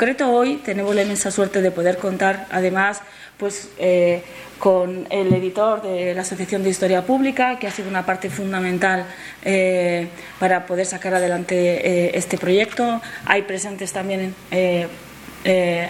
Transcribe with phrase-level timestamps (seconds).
[0.00, 3.02] concreto hoy tenemos la inmensa suerte de poder contar además
[3.36, 4.22] pues eh,
[4.58, 9.04] con el editor de la Asociación de Historia Pública que ha sido una parte fundamental
[9.44, 10.08] eh,
[10.38, 11.54] para poder sacar adelante
[11.86, 13.02] eh, este proyecto.
[13.26, 14.34] Hay presentes también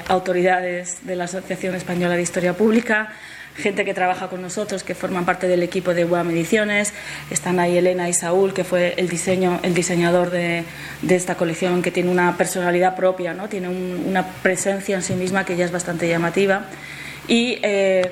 [0.09, 3.13] autoridades de la Asociación Española de Historia Pública
[3.61, 6.93] gente que trabaja con nosotros, que forman parte del equipo de UAM Ediciones.
[7.31, 10.65] Están ahí Elena y Saúl, que fue el, diseño, el diseñador de,
[11.03, 13.49] de esta colección, que tiene una personalidad propia, ¿no?
[13.49, 16.67] tiene un, una presencia en sí misma que ya es bastante llamativa.
[17.29, 18.11] Y eh,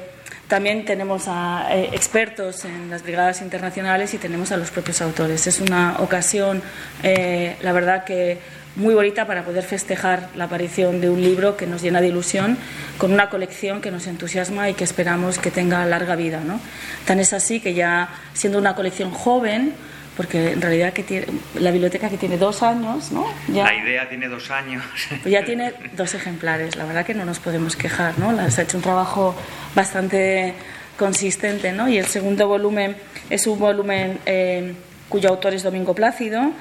[0.48, 5.46] también tenemos a eh, expertos en las brigadas internacionales y tenemos a los propios autores.
[5.46, 6.62] Es una ocasión,
[7.02, 8.38] eh, la verdad que
[8.78, 12.56] muy bonita para poder festejar la aparición de un libro que nos llena de ilusión,
[12.96, 16.40] con una colección que nos entusiasma y que esperamos que tenga larga vida.
[16.44, 16.60] ¿no?
[17.04, 19.74] Tan es así que ya siendo una colección joven,
[20.16, 23.26] porque en realidad que tiene, la biblioteca que tiene dos años, ¿no?
[23.46, 24.82] Ya, la idea tiene dos años.
[25.22, 28.34] Pues ya tiene dos ejemplares, la verdad que no nos podemos quejar, ¿no?
[28.50, 29.36] Se ha hecho un trabajo
[29.76, 30.54] bastante
[30.98, 31.88] consistente, ¿no?
[31.88, 32.96] Y el segundo volumen
[33.30, 34.74] es un volumen eh,
[35.08, 36.52] cuyo autor es Domingo Plácido,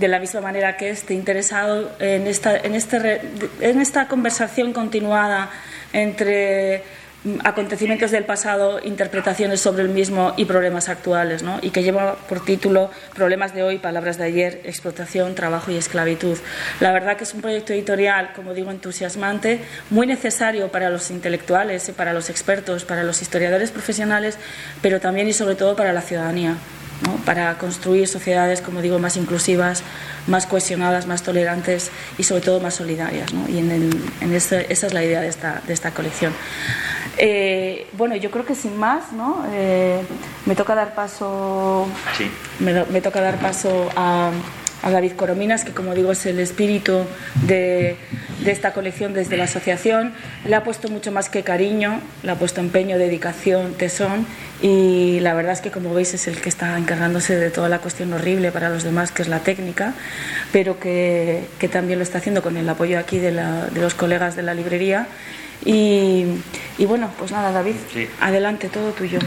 [0.00, 3.20] de la misma manera que esté interesado en esta, en este,
[3.60, 5.50] en esta conversación continuada
[5.92, 6.82] entre
[7.44, 11.58] acontecimientos del pasado, interpretaciones sobre el mismo y problemas actuales, ¿no?
[11.60, 16.38] y que lleva por título Problemas de hoy, palabras de ayer, explotación, trabajo y esclavitud.
[16.80, 21.92] La verdad que es un proyecto editorial, como digo, entusiasmante, muy necesario para los intelectuales,
[21.94, 24.38] para los expertos, para los historiadores profesionales,
[24.80, 26.56] pero también y sobre todo para la ciudadanía
[27.24, 29.82] para construir sociedades, como digo, más inclusivas,
[30.26, 33.30] más cohesionadas, más tolerantes y sobre todo más solidarias.
[33.48, 36.32] Y en, esa es la idea de esta, de esta colección.
[37.16, 39.44] Eh, bueno, yo creo que sin más, ¿no?
[39.52, 40.00] Eh,
[40.46, 41.86] me toca dar paso,
[42.58, 44.30] me, toca dar paso a,
[44.82, 47.04] a David Corominas, que como digo es el espíritu
[47.46, 47.96] de,
[48.44, 50.12] de, esta colección desde la asociación.
[50.44, 54.26] Le ha puesto mucho más que cariño, le ha puesto empeño, dedicación, tesón
[54.62, 57.78] y la verdad es que como veis es el que está encargándose de toda la
[57.78, 59.94] cuestión horrible para los demás, que es la técnica,
[60.52, 63.94] pero que, que también lo está haciendo con el apoyo aquí de, la, de los
[63.94, 65.06] colegas de la librería.
[65.64, 66.24] Y,
[66.78, 67.74] y bueno, pues nada, David,
[68.20, 69.18] adelante, todo tuyo.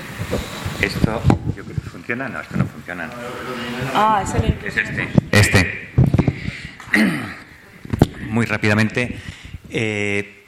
[0.82, 1.22] Esto,
[1.56, 1.73] yo creo que
[2.04, 3.10] funciona, no, esto no funciona.
[3.94, 4.58] Ah, es, el...
[4.66, 5.08] es este.
[5.32, 5.90] Este.
[8.28, 9.18] Muy rápidamente,
[9.70, 10.44] eh,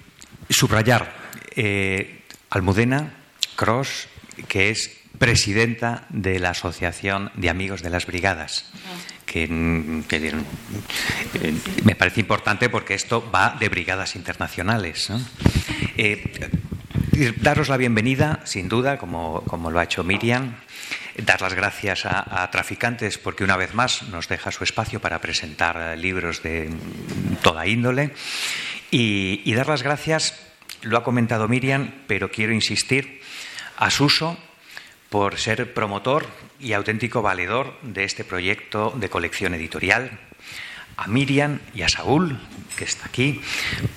[0.50, 1.16] subrayar
[1.56, 3.14] eh, Almudena,
[3.56, 4.10] Cross,
[4.50, 8.70] que es presidenta de la Asociación de Amigos de las Brigadas.
[9.26, 10.34] Que, eh,
[11.86, 15.10] me parece importante porque esto va de brigadas internacionales.
[15.96, 20.56] Eh, daros la bienvenida, sin duda, como, como, lo ha hecho Miriam.
[21.18, 25.98] Dar las gracias a, Traficantes porque una vez más nos deja su espacio para presentar
[25.98, 26.70] libros de
[27.42, 28.12] toda índole.
[28.92, 30.40] Y, y dar las gracias,
[30.82, 33.22] lo ha comentado Miriam, pero quiero insistir,
[33.78, 34.38] a Suso
[35.10, 36.28] por ser promotor
[36.60, 40.20] y auténtico valedor de este proyecto de colección editorial,
[40.98, 42.40] a Miriam y a Saúl,
[42.76, 43.42] que está aquí,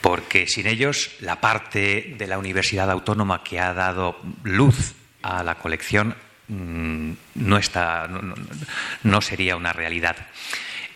[0.00, 5.56] porque sin ellos la parte de la Universidad Autónoma que ha dado luz a la
[5.56, 8.08] colección mm, no, está,
[9.02, 10.16] no, sería una realidad.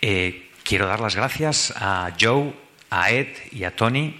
[0.00, 2.54] Eh, quiero dar las gracias a Joe,
[2.90, 4.18] a Ed y a Tony.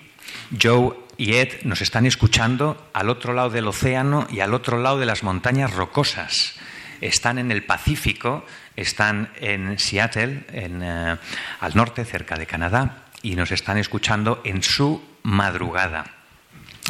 [0.61, 4.99] Joe y Ed nos están escuchando al otro lado del océano y al otro lado
[4.99, 6.57] de las montañas rocosas.
[7.01, 11.17] Están en el Pacífico, están en Seattle, en, eh,
[11.61, 16.05] al norte, cerca de Canadá, y nos están escuchando en su madrugada.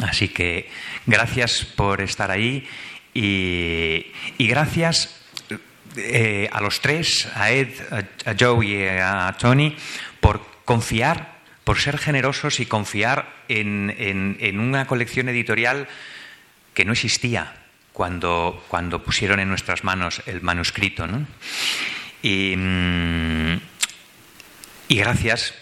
[0.01, 0.69] Así que
[1.05, 2.67] gracias por estar ahí
[3.13, 5.21] y, gracias
[5.95, 7.69] eh, a los tres, a Ed,
[8.25, 9.75] a Joe y a Tony,
[10.19, 11.33] por confiar
[11.63, 15.87] por ser generosos y confiar en, una colección editorial
[16.73, 17.53] que no existía
[17.93, 21.07] cuando, cuando, pusieron en nuestras manos el manuscrito.
[21.07, 21.23] Mm,
[24.87, 25.53] y, gracias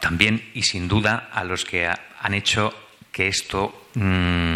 [0.00, 2.72] también y sin duda a los que han hecho
[3.12, 4.55] que esto mm,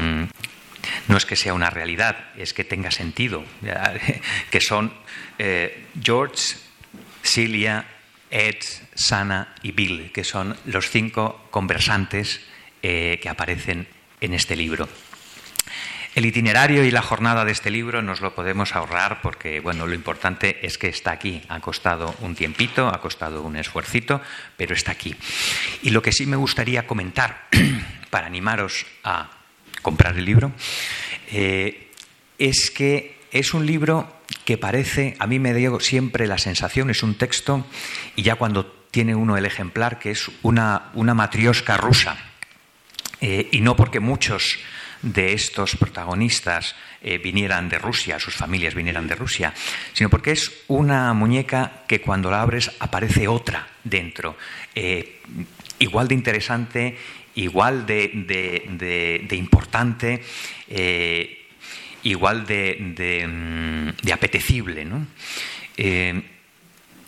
[1.08, 3.44] no es que sea una realidad, es que tenga sentido,
[4.50, 4.92] que son
[5.38, 6.56] eh, George,
[7.22, 7.86] Celia,
[8.30, 8.56] Ed,
[8.94, 12.40] Sana y Bill, que son los cinco conversantes
[12.82, 13.86] eh, que aparecen
[14.20, 14.88] en este libro.
[16.14, 19.94] El itinerario y la jornada de este libro nos lo podemos ahorrar porque, bueno, lo
[19.94, 21.40] importante es que está aquí.
[21.48, 24.20] Ha costado un tiempito, ha costado un esfuercito,
[24.56, 25.14] pero está aquí.
[25.82, 27.46] Y lo que sí me gustaría comentar,
[28.10, 29.39] para animaros a
[29.82, 30.52] comprar el libro,
[31.30, 31.88] eh,
[32.38, 37.02] es que es un libro que parece, a mí me dio siempre la sensación, es
[37.02, 37.66] un texto,
[38.16, 42.16] y ya cuando tiene uno el ejemplar, que es una, una matriosca rusa.
[43.20, 44.58] Eh, y no porque muchos
[45.02, 49.54] de estos protagonistas eh, vinieran de Rusia, sus familias vinieran de Rusia,
[49.92, 54.36] sino porque es una muñeca que cuando la abres aparece otra dentro,
[55.78, 56.98] igual de interesante,
[57.42, 60.22] igual de, importante,
[60.68, 61.46] eh,
[62.02, 64.86] igual de, mm, apetecible.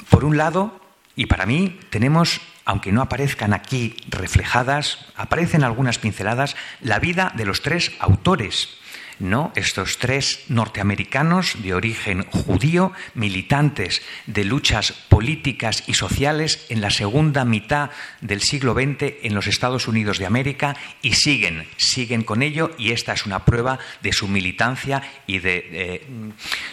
[0.08, 0.80] por un lado,
[1.16, 7.44] y para mí, tenemos aunque no aparezcan aquí reflejadas, aparecen algunas pinceladas, la vida de
[7.44, 8.78] los tres autores.
[9.18, 9.52] ¿No?
[9.54, 17.44] Estos tres norteamericanos de origen judío, militantes de luchas políticas y sociales en la segunda
[17.44, 22.70] mitad del siglo XX en los Estados Unidos de América y siguen, siguen con ello
[22.78, 26.06] y esta es una prueba de su militancia y de eh,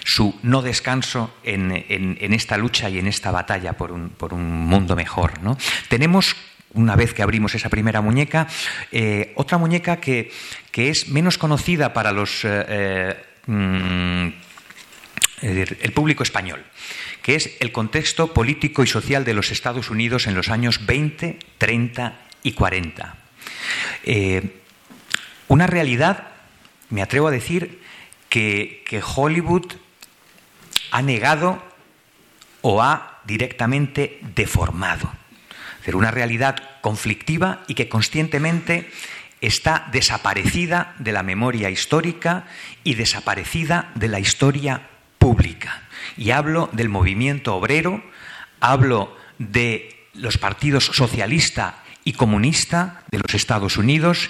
[0.04, 1.72] su no descanso en,
[2.34, 4.14] esta lucha y en esta batalla por un,
[4.70, 5.42] mundo mejor.
[5.42, 5.58] ¿no?
[5.88, 6.36] Tenemos
[6.74, 8.48] una vez que abrimos esa primera muñeca,
[8.92, 10.32] eh, otra muñeca que,
[10.74, 13.18] es menos conocida para los, eh, eh,
[13.48, 14.28] mm,
[15.42, 16.64] el público español,
[17.22, 21.40] que es el contexto político y social de los Estados Unidos en los años 20,
[21.58, 23.16] 30 y 40.
[25.48, 26.28] una realidad,
[26.90, 27.82] me atrevo a decir,
[28.30, 29.66] que, que Hollywood
[30.92, 31.64] ha negado
[32.62, 35.19] o ha directamente deformado
[35.96, 38.90] una realidad conflictiva y que conscientemente
[39.42, 42.46] está desaparecida de la memoria histórica
[42.84, 45.84] y desaparecida de la historia pública.
[46.18, 48.04] Y hablo del movimiento obrero,
[48.60, 54.30] hablo de los partidos socialista y comunista de los Estados Unidos,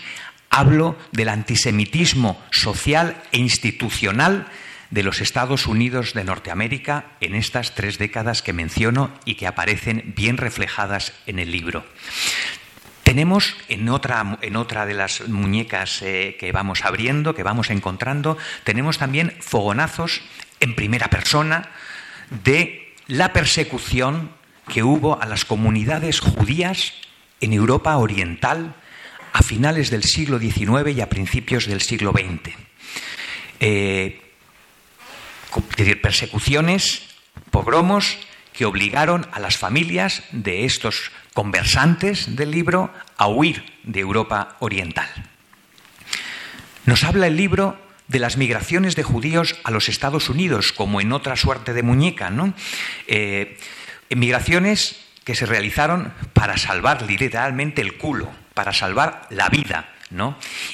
[0.49, 4.47] hablo del antisemitismo social e institucional
[4.89, 10.13] de los Estados Unidos de Norteamérica en estas tres décadas que menciono y que aparecen
[10.15, 11.85] bien reflejadas en el libro.
[13.03, 18.37] Tenemos en otra, en otra de las muñecas eh, que vamos abriendo, que vamos encontrando,
[18.63, 20.21] tenemos también fogonazos
[20.59, 21.69] en primera persona
[22.43, 24.31] de la persecución
[24.67, 26.93] que hubo a las comunidades judías
[27.41, 28.75] en Europa Oriental
[29.33, 32.55] a finales del siglo XIX y a principios del siglo XX
[35.55, 37.03] es decir, persecuciones,
[37.51, 38.17] pogromos
[38.53, 45.07] que obligaron a las familias de estos conversantes del libro a huir de Europa Oriental.
[46.85, 51.13] Nos habla el libro de las migraciones de judíos a los Estados Unidos, como en
[51.13, 52.53] otra suerte de muñeca, ¿no?
[53.07, 53.57] Eh,
[54.09, 59.93] migraciones que se realizaron para salvar literalmente el culo, para salvar la vida,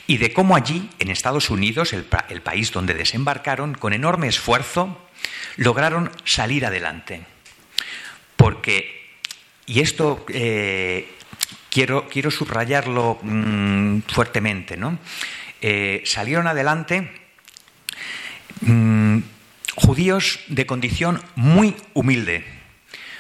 [0.08, 4.98] y de cómo allí, en Estados Unidos, el, país donde desembarcaron, con enorme esfuerzo,
[5.58, 7.26] lograron salir adelante.
[8.38, 9.10] Porque,
[9.66, 11.10] y esto eh,
[11.70, 14.98] quiero, quiero, subrayarlo mm, fuertemente, ¿no?
[15.62, 17.12] Eh, salieron adelante
[18.62, 19.20] mm,
[19.76, 22.46] judíos de condición muy humilde,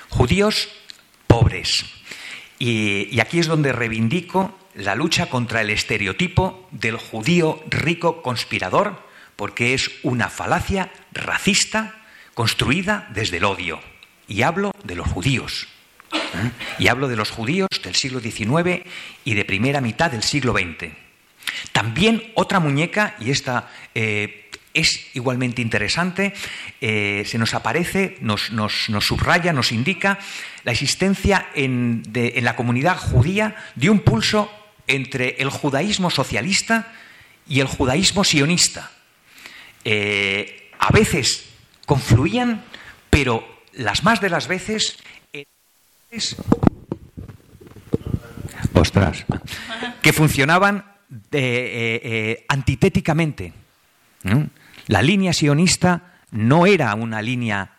[0.09, 0.69] judíos
[1.27, 1.85] pobres.
[2.57, 9.01] y aquí es donde reivindico la lucha contra el estereotipo del judío rico conspirador,
[9.35, 11.95] porque es una falacia racista
[12.33, 13.79] construida desde el odio.
[14.27, 15.67] Y hablo de los judíos.
[16.11, 16.51] ¿eh?
[16.79, 18.85] Y hablo de los judíos del siglo XIX
[19.23, 20.91] y de primera mitad del siglo XX.
[21.71, 26.33] También otra muñeca, y esta eh, es igualmente interesante,
[26.81, 28.51] eh, se nos aparece, nos,
[28.99, 30.19] subraya, nos indica
[30.63, 34.51] la existencia en, en la comunidad judía de un pulso
[34.87, 36.93] entre el judaísmo socialista
[37.47, 38.91] y el judaísmo sionista.
[39.83, 41.45] Eh, a veces
[41.85, 42.63] confluían,
[43.09, 44.97] pero las más de las veces
[48.73, 49.25] ostras,
[50.01, 50.85] que funcionaban
[51.31, 53.53] eh, eh, antitéticamente.
[54.87, 57.71] La línea sionista no era una línea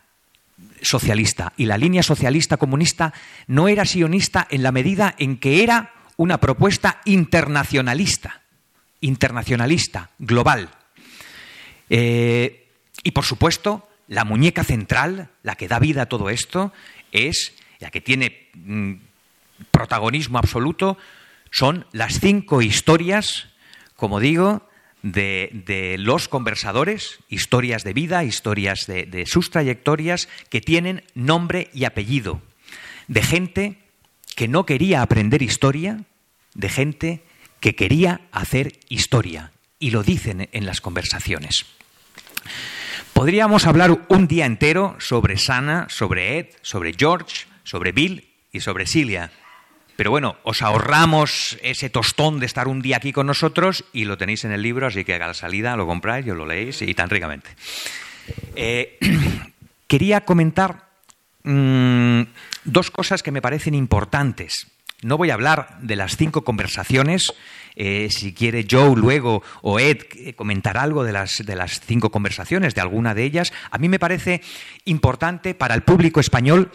[0.81, 3.13] socialista y la línea socialista comunista
[3.47, 8.43] no era sionista en la medida en que era una propuesta internacionalista,
[9.01, 10.71] internacionalista, global.
[11.91, 12.69] Eh,
[13.03, 16.73] y por supuesto, la muñeca central, la que da vida a todo esto,
[17.13, 18.95] es, la que tiene mm,
[19.71, 20.97] protagonismo absoluto,
[21.51, 23.49] son las cinco historias,
[23.95, 24.69] como digo,
[25.03, 31.85] de, los conversadores, historias de vida, historias de, de sus trayectorias que tienen nombre y
[31.85, 32.43] apellido,
[33.07, 33.86] de gente
[34.37, 36.05] que no quería aprender historia,
[36.55, 37.25] de gente
[37.59, 39.51] que quería hacer historia,
[39.81, 41.67] y lo dicen en las conversaciones.
[43.15, 48.87] Podríamos hablar un día entero sobre Sana, sobre Ed, sobre George, sobre Bill y sobre
[48.87, 49.33] Cilia.
[49.97, 54.19] Pero bueno, os ahorramos ese tostón de estar un día aquí con nosotros y lo
[54.19, 56.93] tenéis en el libro, así que a la salida lo compráis y lo leéis y
[56.93, 57.49] tan ricamente.
[58.55, 58.99] Eh,
[59.89, 60.86] quería comentar
[61.47, 62.23] mm,
[62.65, 64.67] dos cosas que me parecen importantes.
[65.03, 67.33] No voy a hablar de las cinco conversaciones.
[67.75, 72.11] Eh, si quiere Joe luego o Ed eh, comentar algo de las, de las cinco
[72.11, 74.41] conversaciones, de alguna de ellas, a mí me parece
[74.87, 76.73] importante para el público español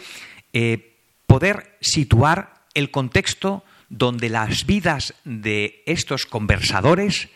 [0.52, 7.28] eh, poder situar el contexto donde las vidas de estos conversadores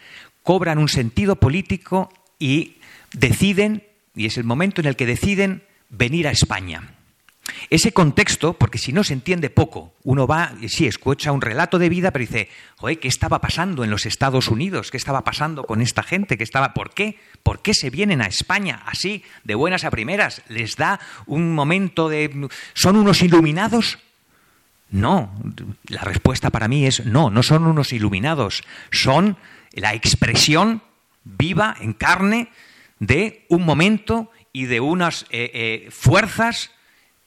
[0.43, 2.77] cobran un sentido político y
[3.13, 3.83] deciden,
[4.15, 6.96] y es el momento en el que deciden venir a España.
[7.71, 11.89] Ese contexto, porque si no se entiende poco, uno va, sí, escucha un relato de
[11.89, 14.91] vida, pero dice, joder, ¿qué estaba pasando en los Estados Unidos?
[14.91, 16.39] ¿Qué estaba pasando con esta gente?
[16.39, 17.19] ¿Qué estaba, ¿Por qué?
[17.43, 20.43] ¿Por qué se vienen a España así, de buenas a primeras?
[20.49, 22.49] ¿Les da un momento de...
[22.75, 23.99] ¿Son unos iluminados?
[24.91, 25.33] No,
[25.89, 28.63] la respuesta para mí es no, no son unos iluminados,
[28.93, 29.37] son
[29.73, 30.81] la expresión
[31.25, 32.51] viva, en carne,
[33.01, 36.71] de un momento y de unas eh, eh, fuerzas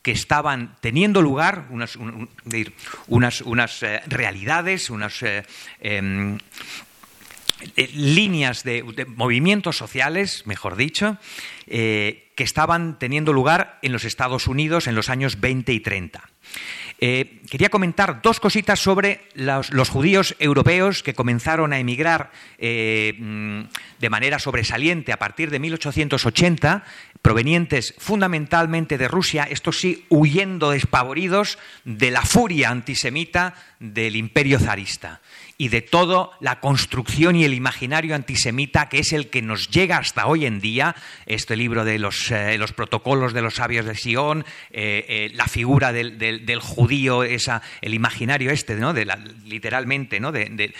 [0.01, 1.97] que estaban teniendo lugar, unas,
[3.07, 5.43] unas, eh, realidades, unas eh,
[5.81, 6.37] em,
[7.75, 11.17] eh, líneas de, movimientos sociales, mejor dicho,
[11.67, 16.23] que estaban teniendo lugar en los Estados Unidos en los años 20 y 30.
[17.01, 23.61] Eh, quería comentar dos cositas sobre los, judíos europeos que comenzaron a emigrar mm,
[23.99, 26.83] de manera sobresaliente a partir de 1880,
[27.21, 35.21] provenientes fundamentalmente de Rusia, estos sí huyendo despavoridos de la furia antisemita del imperio zarista
[35.57, 39.97] y de toda la construcción y el imaginario antisemita que es el que nos llega
[39.97, 40.95] hasta hoy en día,
[41.25, 45.91] este libro de los, eh, protocolos de los sabios de Sion, eh, eh, la figura
[45.91, 48.93] del, judío, esa, el imaginario este, ¿no?
[48.93, 49.05] de
[49.45, 50.31] literalmente, ¿no?
[50.31, 50.73] del,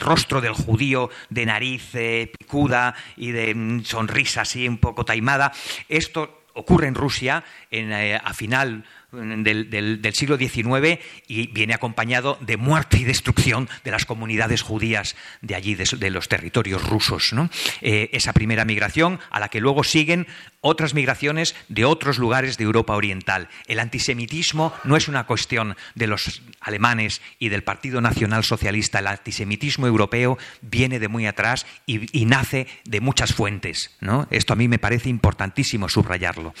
[0.00, 1.90] rostro del judío de nariz
[2.38, 5.50] picuda y de mm, sonrisa así un poco taimada,
[5.88, 12.98] esto ocurre en Rusia en, a final del, siglo XIX y viene acompañado de muerte
[12.98, 17.34] y destrucción de las comunidades judías de allí, de, los territorios rusos.
[17.80, 20.28] Eh, esa primera migración a la que luego siguen
[20.60, 23.48] otras migraciones de otros lugares de Europa Oriental.
[23.66, 28.98] El antisemitismo no es una cuestión de los alemanes y del Partido Nacional Socialista.
[28.98, 33.96] El antisemitismo europeo viene de muy atrás y, nace de muchas fuentes.
[34.30, 36.54] Esto a mí me parece importantísimo subrayarlo.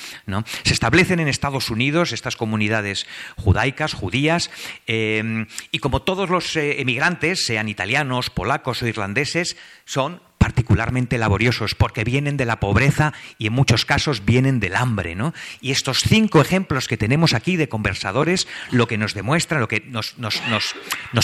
[0.64, 4.50] Se establecen en Estados Unidos estas comunidades judaicas, judías,
[4.86, 11.74] eh, y como todos los eh, emigrantes, sean italianos, polacos o irlandeses, son particularmente laboriosos
[11.74, 15.14] porque vienen de la pobreza y en muchos casos vienen del hambre.
[15.14, 15.34] ¿no?
[15.60, 19.82] Y estos cinco ejemplos que tenemos aquí de conversadores lo que nos demuestran, lo que
[19.84, 20.14] nos,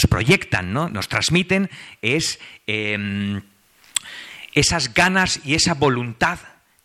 [0.07, 0.87] proyectan, ¿no?
[0.89, 1.71] nos transmiten
[2.03, 3.41] es em,
[4.53, 6.37] esas ganas y esa voluntad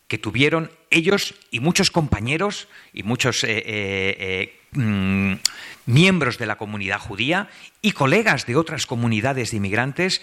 [0.07, 5.39] que tuvieron ellos y muchos compañeros y muchos eh, eh, eh, mm,
[5.85, 7.49] miembros de la comunidad judía
[7.81, 10.21] y colegas de otras comunidades de inmigrantes,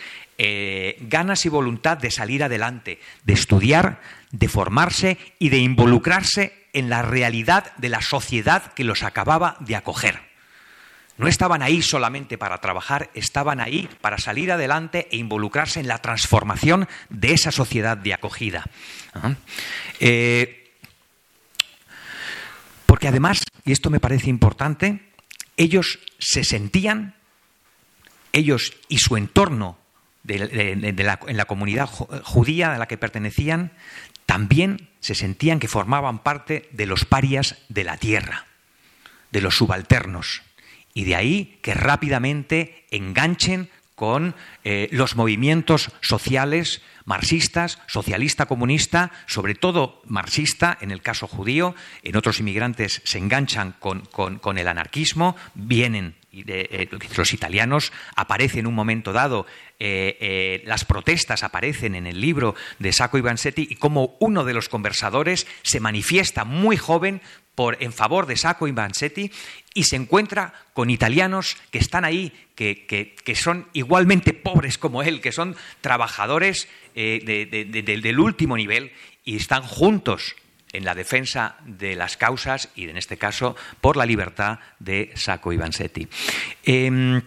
[1.00, 7.02] ganas y voluntad de salir adelante, de estudiar, de formarse y de involucrarse en la
[7.02, 10.30] realidad de la sociedad que los acababa de acoger.
[11.20, 15.98] No estaban ahí solamente para trabajar, estaban ahí para salir adelante e involucrarse en la
[15.98, 18.64] transformación de esa sociedad de acogida.
[20.00, 20.59] Eh,
[22.90, 25.12] porque además, y esto me parece importante,
[25.56, 27.14] ellos se sentían,
[28.32, 29.78] ellos y su entorno
[30.26, 33.70] en la comunidad judía a la que pertenecían,
[34.26, 38.48] también se sentían que formaban parte de los parias de la tierra,
[39.30, 40.42] de los subalternos.
[40.92, 43.70] Y de ahí que rápidamente enganchen
[44.00, 51.74] con eh, los movimientos sociales marxistas, socialista comunista, sobre todo marxista en el caso judío,
[52.02, 58.74] en otros inmigrantes se enganchan con, el anarquismo, vienen eh, los italianos, aparece en un
[58.74, 59.44] momento dado,
[59.78, 64.70] eh, las protestas aparecen en el libro de Sacco Vanzetti y como uno de los
[64.70, 67.20] conversadores se manifiesta muy joven
[67.78, 69.30] en favor de Sacco y Vanzetti
[69.74, 75.20] y se encuentra con italianos que están ahí, que, que, son igualmente pobres como él,
[75.20, 78.92] que son trabajadores eh, del último nivel
[79.24, 80.36] y están juntos
[80.72, 85.52] en la defensa de las causas y, en este caso, por la libertad de Sacco
[85.52, 86.08] y Vanzetti.
[86.64, 87.20] Em,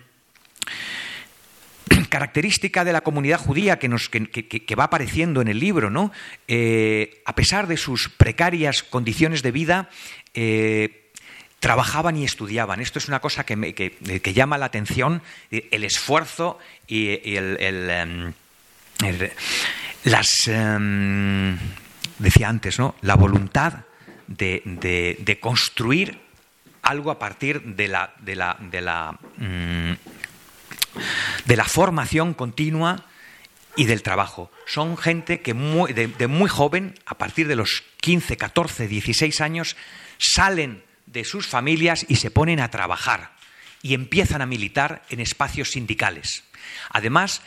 [2.10, 6.12] característica de la comunidad judía que, nos, que, va apareciendo en el libro, ¿no?
[6.48, 9.90] Eh, a pesar de sus precarias condiciones de vida,
[10.34, 11.12] eh,
[11.60, 12.82] trabajaban y estudiaban.
[12.82, 17.58] Esto es una cosa que, llama la atención, eh, el esfuerzo y, el,
[17.90, 18.34] em,
[20.04, 21.58] las, em,
[22.20, 22.96] decía antes, ¿no?
[23.02, 23.86] la voluntad
[24.28, 26.20] de, construir
[26.82, 29.94] algo a partir de la, de la, de la mm,
[31.46, 33.06] de la formación continua
[33.76, 34.52] y del trabajo.
[34.66, 39.76] Son gente que de, muy joven, a partir de los 15, 14, 16 años,
[40.18, 43.34] salen de sus familias y se ponen a trabajar
[43.82, 46.44] y empiezan a militar en espacios sindicales.
[46.90, 47.42] Además,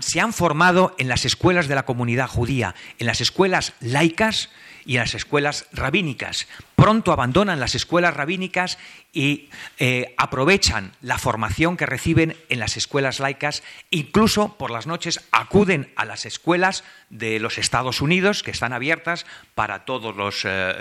[0.00, 4.50] se han formado en las escuelas de la comunidad judía, en las escuelas laicas
[4.86, 6.46] y en las escuelas rabínicas.
[6.76, 8.78] Pronto abandonan las escuelas rabínicas
[9.12, 15.20] y eh, aprovechan la formación que reciben en las escuelas laicas, incluso por las noches
[15.32, 20.74] acuden a las escuelas de los Estados Unidos, que están abiertas para todos los, eh,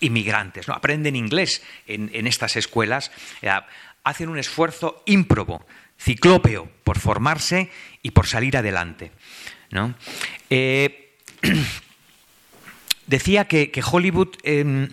[0.00, 0.66] inmigrantes.
[0.66, 0.74] ¿no?
[0.74, 3.50] Aprenden inglés en, estas escuelas, eh,
[4.02, 5.64] hacen un esfuerzo ímprobo,
[5.98, 7.70] ciclópeo, por formarse
[8.02, 9.12] y por salir adelante.
[9.70, 9.94] ¿no?
[13.06, 14.88] decía que, Hollywood em,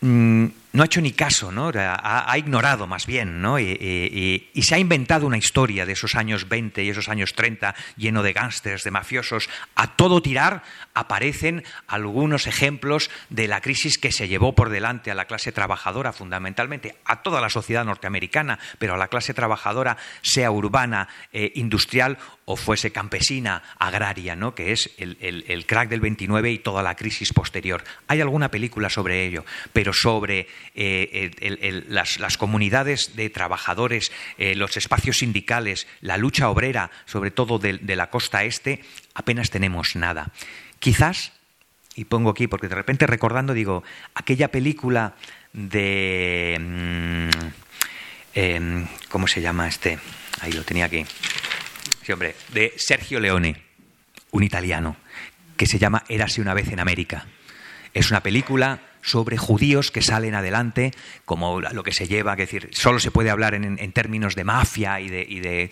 [0.00, 1.72] mm, no ha hecho ni caso, ¿no?
[1.74, 3.58] Ha, ignorado más bien, ¿no?
[3.58, 8.22] Y, se ha inventado una historia de esos años 20 y esos años 30 lleno
[8.22, 9.48] de gángsters, de mafiosos.
[9.74, 10.62] A todo tirar
[10.94, 16.12] aparecen algunos ejemplos de la crisis que se llevó por delante a la clase trabajadora,
[16.12, 22.18] fundamentalmente, a toda la sociedad norteamericana, pero a la clase trabajadora, sea urbana, eh, industrial
[22.48, 24.54] o fuese campesina, agraria, ¿no?
[24.54, 27.84] que es el, crack del 29 y toda la crisis posterior.
[28.06, 35.18] Hay alguna película sobre ello, pero sobre eh, las, comunidades de trabajadores, eh, los espacios
[35.18, 38.82] sindicales, la lucha obrera, sobre todo de, la costa este,
[39.12, 40.32] apenas tenemos nada.
[40.78, 41.32] Quizás,
[41.96, 43.84] y pongo aquí porque de repente recordando, digo,
[44.14, 45.16] aquella película
[45.52, 46.56] de...
[46.58, 47.28] Mm,
[48.32, 49.98] em, ¿Cómo se llama este?
[50.40, 51.04] Ahí lo tenía aquí
[52.12, 53.62] hombre, de Sergio Leone,
[54.30, 54.96] un italiano,
[55.56, 57.26] que se llama Érase una vez en América.
[57.94, 60.92] Es una película sobre judíos que salen adelante,
[61.24, 65.00] como lo que se lleva, es decir, solo se puede hablar en, términos de mafia
[65.00, 65.70] y de,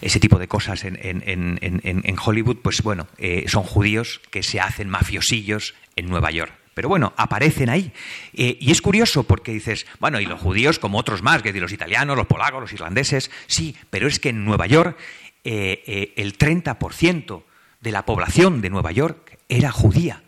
[0.00, 5.74] ese tipo de cosas en, Hollywood, pues bueno, eh, son judíos que se hacen mafiosillos
[5.96, 6.52] en Nueva York.
[6.78, 7.90] Pero bueno, aparecen ahí.
[8.32, 11.72] Eh, y es curioso porque dices, bueno, y los judíos como otros más, que los
[11.72, 14.96] italianos, los polacos, los irlandeses, sí, pero es que en Nueva York
[15.42, 17.42] eh, eh, el 30%
[17.80, 20.22] de la población de Nueva York era judía,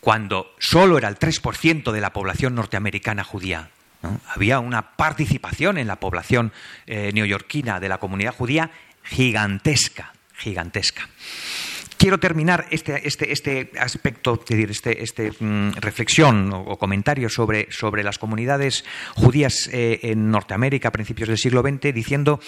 [0.00, 3.70] cuando solo era el 3% de la población norteamericana judía.
[4.34, 6.52] Había una participación en la población
[6.88, 8.72] neoyorquina de la comunidad judía
[9.04, 11.08] gigantesca, gigantesca
[12.02, 17.70] quiero terminar este, este, este aspecto, es decir, este, este mm, reflexión o, comentario sobre,
[17.70, 18.84] sobre, las comunidades
[19.14, 22.40] judías eh, en Norteamérica a principios del siglo XX diciendo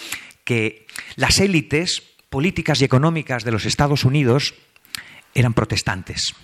[0.43, 4.55] que las élites políticas y económicas de los Estados Unidos
[5.33, 6.35] eran protestantes.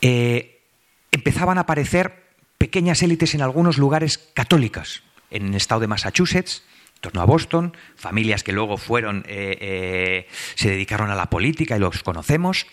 [0.00, 0.62] Eh,
[1.12, 6.62] empezaban a aparecer pequeñas élites en algunos lugares católicos, en el estado de Massachusetts,
[7.00, 11.80] torno a Boston, familias que luego fueron, eh, eh, se dedicaron a la política y
[11.80, 12.66] los conocemos.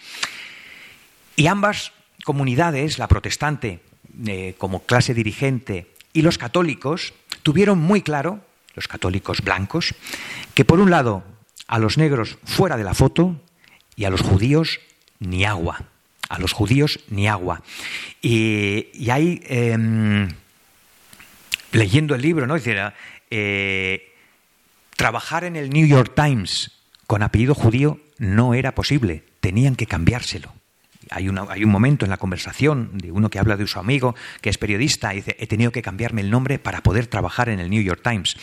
[1.35, 1.91] Y ambas
[2.23, 3.79] comunidades, la protestante
[4.25, 8.39] eh, como clase dirigente y los católicos, tuvieron muy claro,
[8.73, 9.93] los católicos blancos,
[10.53, 11.23] que por un lado
[11.67, 13.39] a los negros fuera de la foto
[13.95, 14.79] y a los judíos
[15.19, 15.83] ni agua.
[16.29, 17.61] A los judíos ni agua.
[18.21, 20.29] Y, y hay, em,
[21.71, 22.57] leyendo el libro, ¿no?
[24.95, 26.71] Trabajar en el New York Times
[27.08, 30.53] con apellido judío no era posible, tenían que cambiárselo.
[31.12, 34.58] Hay, un momento en la conversación de uno que habla de su amigo, que es
[34.58, 37.84] periodista, y dice, he tenido que cambiarme el nombre para poder trabajar en el New
[37.84, 38.36] York Times.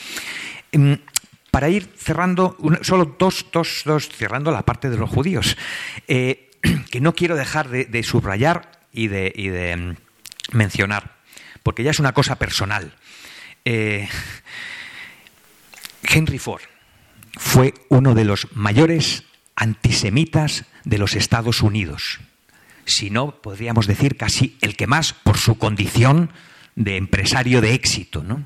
[0.71, 0.99] Em,
[1.51, 5.57] para ir cerrando, solo dos, dos, dos, cerrando la parte de los judíos,
[6.07, 6.51] eh,
[6.91, 9.33] que no quiero dejar de, subrayar y de,
[9.73, 9.97] em,
[10.53, 11.17] mencionar,
[11.65, 12.95] porque ya es una cosa personal.
[13.65, 14.09] Eh,
[16.03, 16.63] Henry Ford
[17.37, 19.25] fue uno de los mayores
[19.57, 22.21] antisemitas de los Estados Unidos.
[22.85, 26.33] si no podríamos decir casi el que más por su condición
[26.75, 28.45] de empresario de éxito, ¿no?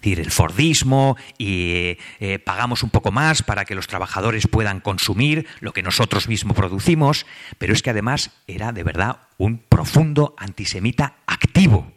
[0.00, 5.46] decir, el Fordismo y eh, pagamos un poco más para que los trabajadores puedan consumir
[5.60, 7.26] lo que nosotros mismos producimos,
[7.58, 11.92] pero es que además era de verdad un profundo antisemita activo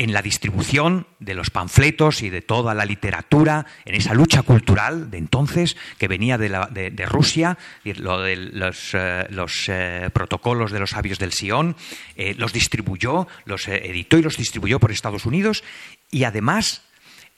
[0.00, 5.10] en la distribución de los panfletos y de toda la literatura, en esa lucha cultural
[5.10, 9.26] de entonces que venía de, Rusia, lo de los, eh,
[9.68, 11.76] eh, protocolos de los sabios del Sion,
[12.16, 15.64] eh, los distribuyó, los editó y los distribuyó por Estados Unidos
[16.10, 16.82] y además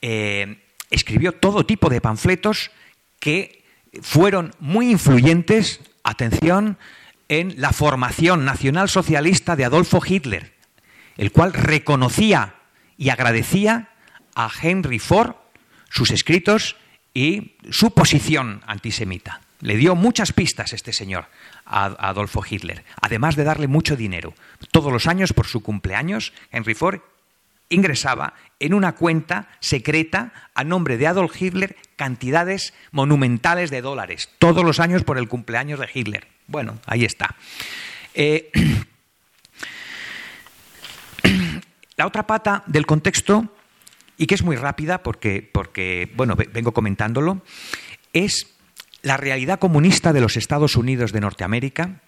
[0.01, 2.71] escribió todo tipo de panfletos
[3.19, 3.65] que
[4.03, 6.79] fueron muy influyentes, atención,
[7.29, 10.52] en la formación nacional socialista de Adolfo Hitler
[11.23, 12.57] el cual reconocía
[12.99, 13.91] y agradecía
[14.35, 15.37] a Henry Ford
[15.89, 16.75] sus escritos
[17.15, 19.41] y su posición antisemita.
[19.61, 21.27] Le dio muchas pistas este señor
[21.65, 24.35] a Adolfo Hitler, además de darle mucho dinero.
[24.73, 26.99] Todos los años, por su cumpleaños, Henry Ford
[27.69, 34.65] ingresaba en una cuenta secreta a nombre de Adolf Hitler cantidades monumentales de dólares, todos
[34.65, 36.27] los años por el cumpleaños de Hitler.
[36.49, 37.37] Bueno, ahí está.
[38.13, 38.51] Eh,
[42.03, 43.47] La otra pata del contexto,
[44.17, 47.43] y que es muy rápida porque, porque bueno, vengo comentándolo,
[48.13, 48.49] es
[49.03, 52.01] la realidad comunista de los Estados Unidos de Norteamérica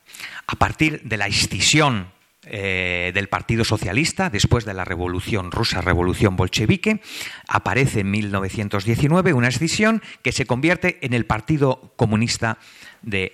[0.48, 2.09] a partir de la escisión
[2.42, 7.00] eh, del Partido Socialista después de la Revolución Rusa, Revolución Bolchevique,
[7.46, 12.59] aparece en 1919 una escisión que se convierte en el Partido Comunista
[13.00, 13.30] de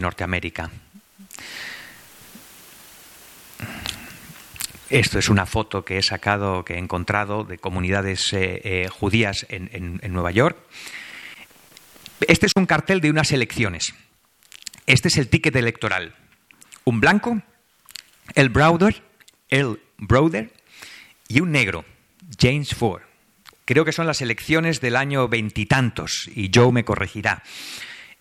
[0.00, 0.70] Norteamérica.
[4.88, 9.44] Esto es una foto que he sacado, que he encontrado de comunidades eh, eh, judías
[9.48, 10.56] en, Nueva York.
[12.28, 13.94] Este es un cartel de unas elecciones.
[14.86, 16.14] Este es el ticket electoral.
[16.84, 17.42] Un blanco,
[18.34, 19.02] el Browder,
[19.48, 20.52] el Browder
[21.26, 21.84] y un negro,
[22.38, 23.02] James Ford.
[23.64, 27.42] Creo que son las elecciones del año veintitantos y Joe me corregirá.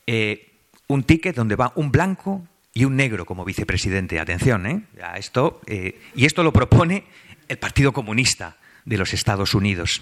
[0.08, 0.52] Eh,
[0.88, 4.20] un ticket donde va un blanco, y un negro como vicepresidente.
[4.20, 4.82] Atención, ¿eh?
[5.16, 7.06] esto, eh, y esto lo propone
[7.48, 10.02] el Partido Comunista de los Estados Unidos.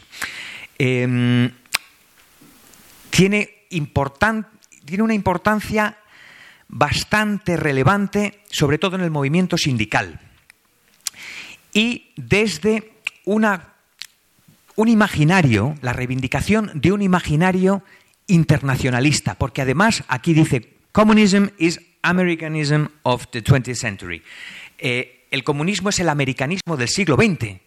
[0.80, 1.52] Em,
[3.12, 6.00] tiene, tiene una importancia
[6.68, 10.20] bastante relevante, sobre todo en el movimiento sindical.
[11.74, 13.76] Y desde una,
[14.76, 17.84] un imaginario, la reivindicación de un imaginario
[18.26, 24.22] internacionalista, porque además aquí dice, communism is Americanism of the 20th Century.
[24.78, 27.60] Eh, el comunismo es el americanismo del siglo XX.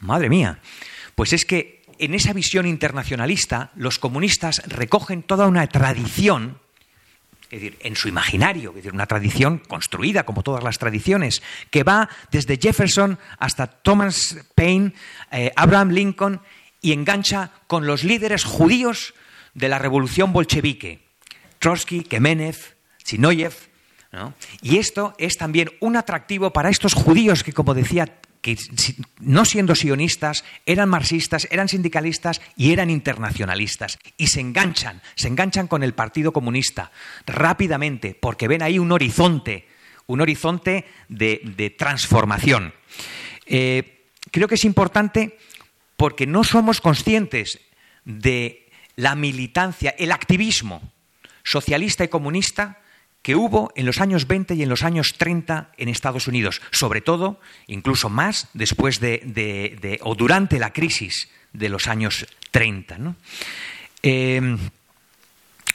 [0.00, 0.58] Madre mía.
[1.14, 6.58] Pues es que en esa visión internacionalista los comunistas recogen toda una tradición,
[7.44, 12.58] es decir, en su imaginario, una tradición construida como todas las tradiciones, que va desde
[12.58, 14.92] Jefferson hasta Thomas Paine,
[15.30, 16.40] eh, Abraham Lincoln
[16.80, 19.14] y engancha con los líderes judíos
[19.54, 21.00] de la revolución bolchevique,
[21.58, 22.56] Trotsky, Kemenev,
[23.10, 23.54] Chinoyev.
[24.62, 28.20] Y esto es también un atractivo para estos judíos que, como decía,
[29.20, 33.98] no siendo sionistas, eran marxistas, eran sindicalistas y eran internacionalistas.
[34.16, 36.92] Y se enganchan, se enganchan con el Partido Comunista
[37.26, 39.66] rápidamente, porque ven ahí un horizonte,
[40.06, 42.74] un horizonte de, transformación.
[43.46, 45.36] Eh, creo que es importante
[45.96, 47.60] porque no somos conscientes
[48.04, 50.92] de la militancia, el activismo
[51.42, 52.79] socialista y comunista
[53.22, 57.00] que hubo en los años 20 y en los años 30 en Estados Unidos, sobre
[57.00, 63.14] todo, incluso más, después de, o durante la crisis de los años 30.
[64.02, 64.58] Em,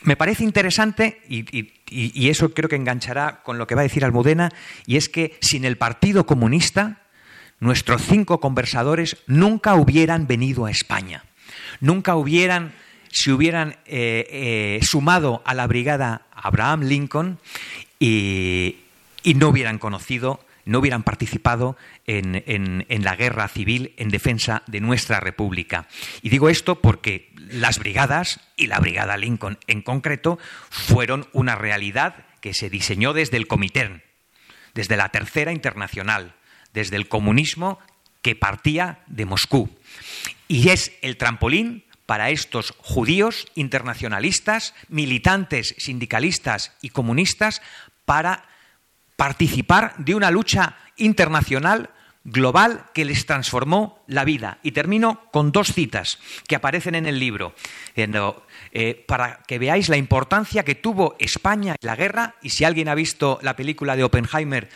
[0.01, 1.45] me parece interesante, y,
[1.89, 4.51] y, eso creo que enganchará con lo que va a decir Almudena,
[4.85, 7.01] y es que sin el Partido Comunista,
[7.59, 11.23] nuestros cinco conversadores nunca hubieran venido a España,
[11.79, 12.73] nunca hubieran
[13.15, 17.39] se hubieran eh, eh, sumado a la brigada Abraham Lincoln
[17.97, 18.75] y,
[19.35, 25.87] no hubieran conocido, no hubieran participado en, la guerra civil en defensa de nuestra República.
[26.23, 30.37] Y digo esto porque las brigadas, y la brigada Lincoln en concreto,
[30.69, 34.03] fueron una realidad que se diseñó desde el Comité,
[34.73, 36.35] desde la Tercera Internacional,
[36.73, 37.79] desde el comunismo
[38.21, 39.69] que partía de Moscú.
[40.49, 47.61] Y es el trampolín para estos judíos internacionalistas, militantes sindicalistas y comunistas,
[48.05, 48.45] para
[49.15, 51.89] participar de una lucha internacional
[52.23, 54.57] global que les transformó la vida.
[54.63, 57.53] Y termino con dos citas que aparecen en el libro,
[57.95, 62.89] eh, para que veáis la importancia que tuvo España en la guerra, y si alguien
[62.89, 64.69] ha visto la película de Oppenheimer,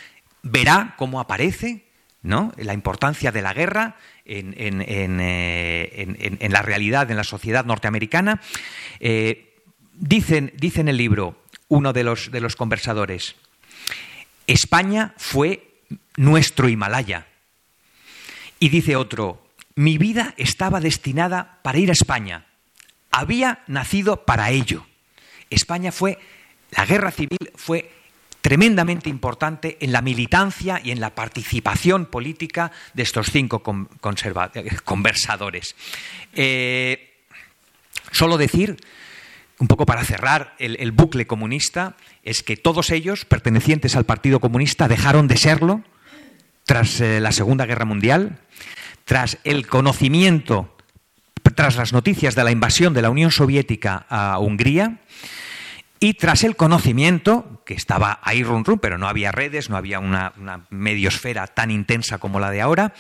[0.44, 1.88] verá cómo aparece
[2.21, 2.51] ¿no?
[2.58, 8.41] la importancia de la guerra en, eh, la realidad, en la sociedad norteamericana.
[8.99, 9.55] Eh,
[9.93, 13.36] dicen, dice en el libro uno de los conversadores,
[14.47, 15.69] España fue
[16.17, 17.27] nuestro Himalaya.
[18.60, 22.45] Y dice otro, mi vida estaba destinada para ir a España.
[23.12, 24.86] Había nacido para ello.
[25.49, 26.19] España fue,
[26.71, 27.91] la guerra civil fue
[28.50, 35.76] tremendamente importante en la militancia y en la participación política de estos cinco conversadores.
[36.34, 37.14] Eh,
[38.12, 38.78] solo decir,
[39.60, 44.88] un poco para cerrar el, bucle comunista, es que todos ellos, pertenecientes al Partido Comunista,
[44.88, 45.84] dejaron de serlo
[46.66, 48.40] tras eh, la Segunda Guerra Mundial,
[49.06, 50.76] tras el conocimiento,
[51.54, 54.98] tras las noticias de la invasión de la Unión Soviética a Hungría,
[56.00, 60.00] y tras el conocimiento, que estaba ahí run run, pero no había redes, no había
[60.00, 60.34] una,
[60.70, 62.94] mediosfera tan intensa como la de ahora,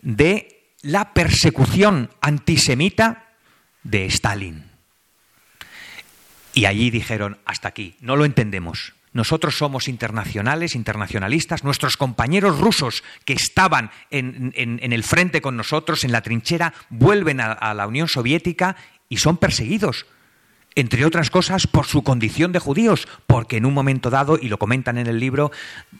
[0.00, 3.28] de la persecución antisemita
[3.84, 4.70] de Stalin.
[6.54, 8.94] Y allí dijeron, hasta aquí, no lo entendemos.
[9.12, 11.64] Nosotros somos internacionales, internacionalistas.
[11.64, 17.72] Nuestros compañeros rusos que estaban en, el frente con nosotros, en la trinchera, vuelven a
[17.74, 18.76] la Unión Soviética
[19.08, 20.06] y son perseguidos
[20.74, 24.58] entre otras cosas, por su condición de judíos, porque en un momento dado, y lo
[24.58, 25.50] comentan en el libro,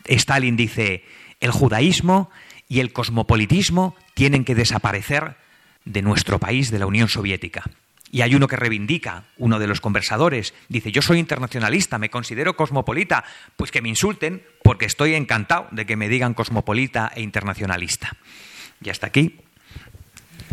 [0.04, 1.04] Stalin dice,
[1.40, 2.30] el judaísmo
[2.68, 5.36] y el cosmopolitismo tienen que desaparecer
[5.84, 7.64] de nuestro país, de la Unión Soviética.
[8.10, 12.56] Y hay uno que reivindica, uno de los conversadores, dice, yo soy internacionalista, me considero
[12.56, 13.24] cosmopolita,
[13.56, 18.14] pues que me insulten porque estoy encantado de que me digan cosmopolita e internacionalista.
[18.82, 19.40] Y hasta aquí,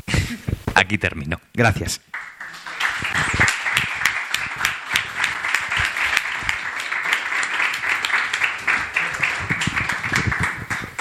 [0.73, 1.41] aquí termino.
[1.53, 2.01] Gracias.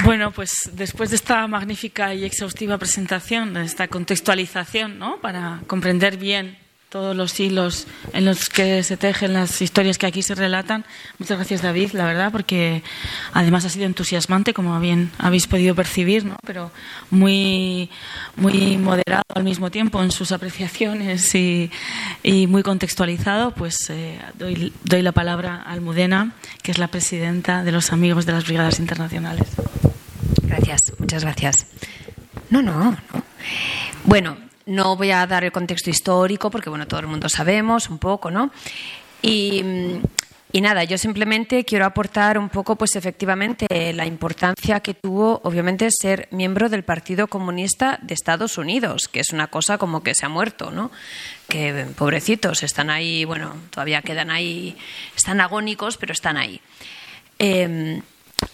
[0.08, 5.20] Bueno, pues después de esta magnífica y exhaustiva presentación, de esta contextualización, ¿no?
[5.20, 6.56] para comprender bien
[6.88, 10.86] todos los hilos en los que se tejen las historias que aquí se relatan.
[11.18, 12.82] Muchas gracias, David, la verdad, porque
[13.34, 16.38] además ha sido entusiasmante, como bien habéis podido percibir, ¿no?
[16.46, 16.70] pero
[17.10, 17.90] muy,
[18.36, 21.70] muy moderado al mismo tiempo en sus apreciaciones y,
[22.48, 23.50] muy contextualizado.
[23.50, 28.24] Pues eh, doy, doy la palabra a Almudena, que es la presidenta de los Amigos
[28.24, 29.46] de las Brigadas Internacionales.
[30.98, 31.66] Muchas gracias.
[32.50, 32.96] No, no, no.
[34.04, 37.98] Bueno, no voy a dar el contexto histórico porque, bueno, todo el mundo sabemos un
[37.98, 38.50] poco, ¿no?
[39.22, 39.62] Y,
[40.52, 46.28] nada, yo simplemente quiero aportar un poco, pues efectivamente, la importancia que tuvo, obviamente, ser
[46.32, 50.28] miembro del Partido Comunista de Estados Unidos, que es una cosa como que se ha
[50.28, 50.90] muerto, ¿no?
[51.48, 54.76] Que pobrecitos, están ahí, bueno, todavía quedan ahí,
[55.16, 56.60] están agónicos, pero están ahí.
[57.38, 58.02] Eh,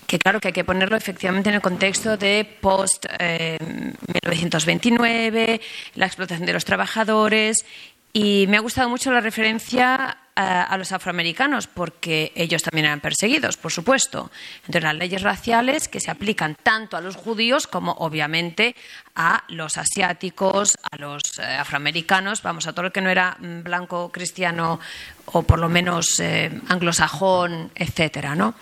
[0.07, 5.61] que claro que hay que ponerlo efectivamente en el contexto de post 1929, eh,
[5.95, 7.65] la explotación de los trabajadores
[8.13, 13.57] y me ha gustado mucho la referencia a, los afroamericanos, porque ellos también eran perseguidos,
[13.57, 14.31] por supuesto.
[14.59, 18.75] Entonces, las leyes raciales que se aplican tanto a los judíos como, obviamente,
[19.15, 23.63] a los asiáticos, a los eh, afroamericanos, vamos, a todo el que no era mm,
[23.63, 24.81] blanco, cristiano
[25.27, 28.55] o por lo menos eh, anglosajón, etcétera, ¿no?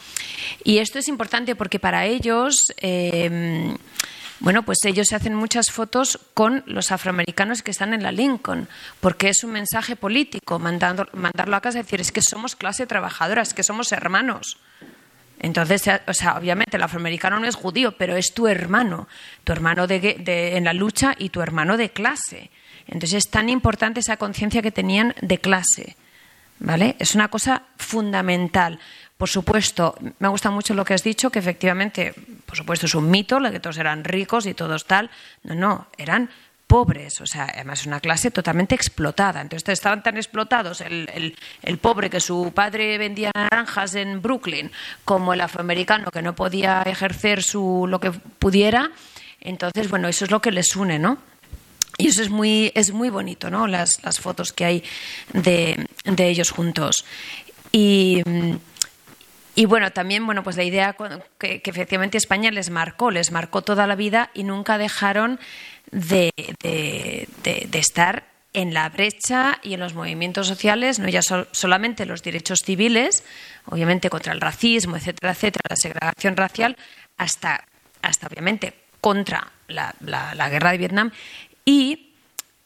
[0.65, 3.75] Y esto es importante porque para ellos eh,
[4.43, 8.69] bueno, pues ellos se hacen muchas fotos con los afroamericanos que están en la Lincoln,
[8.99, 12.89] porque es un mensaje político, mandando, mandarlo a casa y decir, es que somos clase
[12.89, 14.59] trabajadora, es que somos hermanos.
[15.39, 19.07] Entonces, o sea, obviamente el afroamericano no es judío, pero es tu hermano,
[19.45, 22.51] tu hermano de, en la lucha y tu hermano de clase.
[22.89, 25.97] Entonces es tan importante esa conciencia que tenían de clase,
[26.59, 26.97] ¿vale?
[26.99, 28.81] Es una cosa fundamental.
[29.17, 33.11] Por supuesto, me gusta mucho lo que has dicho, que efectivamente, por supuesto, es un
[33.11, 35.11] mito, lo que todos eran ricos y todos tal.
[35.45, 36.29] No, no, eran
[36.73, 39.43] pobres, o sea, además una clase totalmente explotada.
[39.43, 44.73] Entonces estaban tan explotados el, el, pobre que su padre vendía naranjas en Brooklyn,
[45.05, 48.91] como el afroamericano que no podía ejercer su lo que pudiera.
[49.43, 51.19] Entonces, bueno, eso es lo que les une, ¿no?
[51.99, 53.67] Y eso es muy, es muy bonito, ¿no?
[53.67, 54.85] Las, las fotos que hay
[55.35, 57.05] de, de ellos juntos.
[57.71, 58.23] Y
[59.55, 60.97] y bueno, también, bueno, pues la idea
[61.39, 65.39] que, efectivamente España les marcó, les marcó toda la vida y nunca dejaron
[65.91, 66.31] de,
[67.73, 73.25] estar en la brecha y en los movimientos sociales, no ya solamente los derechos civiles,
[73.67, 76.77] obviamente contra el racismo, etcétera, etcétera, la segregación racial,
[77.19, 77.65] hasta,
[78.01, 79.95] hasta obviamente contra la,
[80.49, 81.13] guerra de Vietnam.
[81.67, 82.15] Y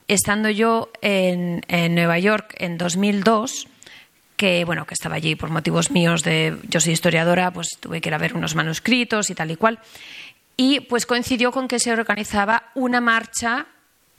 [0.07, 3.67] estando yo en, en, Nueva York en 2002,
[4.37, 8.09] que bueno, que estaba allí por motivos míos de yo soy historiadora, pues tuve que
[8.09, 9.79] ir a ver unos manuscritos y tal y cual.
[10.57, 13.67] Y pues coincidió con que se organizaba una marcha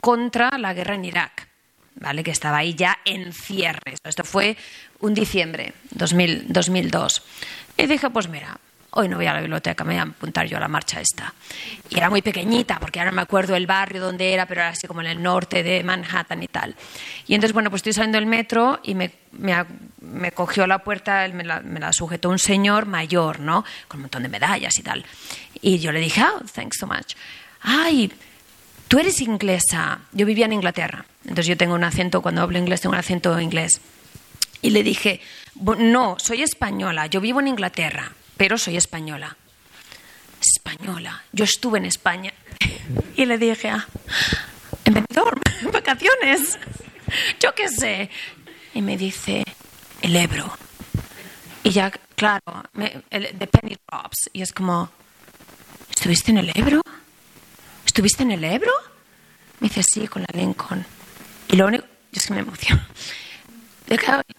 [0.00, 1.48] contra la guerra en Irak,
[1.96, 2.22] ¿vale?
[2.22, 3.98] Que estaba ahí ya en cierres.
[4.04, 4.56] Esto fue
[5.00, 7.22] un diciembre 2000, 2002.
[7.76, 8.58] Y dije, pues mira,
[8.98, 11.32] hoy no voy a la biblioteca, me voy a apuntar yo a la marcha esta.
[11.88, 14.70] Y era muy pequeñita, porque ahora no me acuerdo el barrio donde era, pero era
[14.70, 16.74] así como en el norte de Manhattan y tal.
[17.28, 21.44] Y entonces, bueno, pues estoy saliendo del metro y me, me, cogió la puerta, me
[21.44, 23.64] la, me la, sujetó un señor mayor, ¿no?
[23.86, 25.04] Con un montón de medallas y tal.
[25.62, 27.14] Y yo le dije, oh, thanks so much.
[27.60, 28.12] Ay,
[28.88, 30.00] tú eres inglesa.
[30.10, 31.04] Yo vivía en Inglaterra.
[31.22, 33.80] Entonces yo tengo un acento, cuando hablo inglés, tengo un acento inglés.
[34.60, 35.20] Y le dije,
[35.78, 39.36] no, soy española, yo vivo en Inglaterra pero soy española.
[40.40, 41.24] Española.
[41.32, 42.32] Yo estuve en España
[43.16, 43.86] y le dije, ah,
[44.86, 45.40] en Benidorm,
[45.72, 46.58] vacaciones,
[47.40, 48.10] yo qué sé.
[48.72, 49.44] Y me dice,
[50.00, 50.56] el Ebro.
[51.64, 52.64] Y ya, claro,
[53.10, 54.30] el, the penny drops.
[54.32, 54.88] Y es como,
[55.90, 56.80] ¿estuviste en el Ebro?
[57.84, 58.72] ¿Estuviste en el Ebro?
[59.58, 60.86] Me dice, sí, con la Lincoln.
[61.48, 62.80] Y lo único, yo es que me emociono.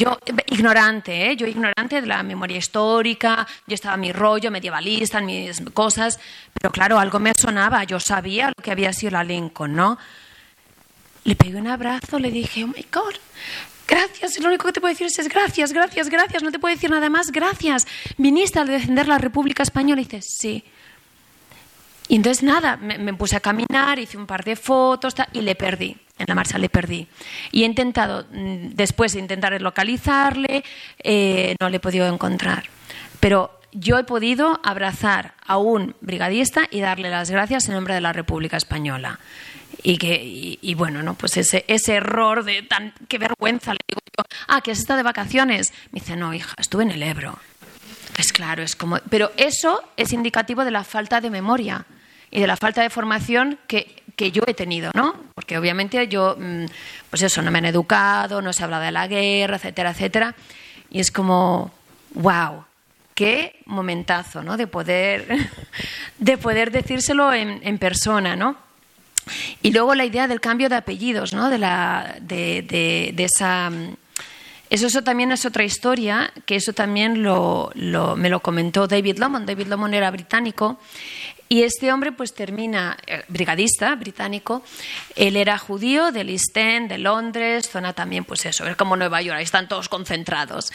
[0.00, 1.36] Yo, ignorante, ¿eh?
[1.36, 6.18] yo ignorante de la memoria histórica, yo estaba en mi rollo medievalista, en mis cosas,
[6.54, 9.98] pero claro, algo me sonaba, yo sabía lo que había sido la Lincoln, ¿no?
[11.24, 13.14] Le pegué un abrazo, le dije, oh my God,
[13.86, 16.88] gracias, lo único que te puedo decir es gracias, gracias, gracias, no te puedo decir
[16.90, 17.86] nada más, gracias.
[18.16, 20.64] Viniste a defender la República Española y dices, sí.
[22.08, 25.94] Y entonces nada, me, puse a caminar, hice un par de fotos y le perdí
[26.20, 27.06] en la marcha le perdí.
[27.52, 30.64] Y he intentado, mm, después de intentar localizarle,
[31.02, 32.64] eh, no le he podido encontrar.
[33.20, 38.00] Pero yo he podido abrazar a un brigadista y darle las gracias en nombre de
[38.00, 39.20] la República Española.
[39.82, 40.20] Y, que,
[40.60, 41.14] y, bueno, ¿no?
[41.14, 44.98] pues ese, ese error de tan, qué vergüenza, le digo yo, ah, que has estado
[44.98, 45.72] de vacaciones.
[45.92, 47.38] Me dice, no, hija, estuve en el Ebro.
[48.18, 48.98] Es claro, es como.
[49.08, 51.86] Pero eso es indicativo de la falta de memoria
[52.30, 55.14] y de la falta de formación que, que yo he tenido, ¿no?
[55.34, 56.66] Porque obviamente yo, mm,
[57.08, 60.34] pues eso, no me han educado, no se habla de la guerra, etcétera, etcétera.
[60.90, 61.72] Y es como,
[62.12, 62.64] wow,
[63.14, 64.58] qué momentazo, ¿no?
[64.58, 65.26] De poder,
[66.18, 68.56] de poder decírselo en, persona, ¿no?
[69.62, 71.48] Y luego la idea del cambio de apellidos, ¿no?
[71.48, 72.60] De, la, de,
[73.16, 73.70] de, esa...
[73.70, 73.96] Mm,
[74.68, 79.46] eso, también es otra historia, que eso también lo, me lo comentó David Lomond.
[79.46, 80.78] David Lomond era británico
[81.52, 84.62] y este hombre pues termina, eh, brigadista británico,
[85.16, 89.20] él era judío del East End, de Londres, zona también pues eso, es como Nueva
[89.20, 90.70] York, ahí están todos concentrados.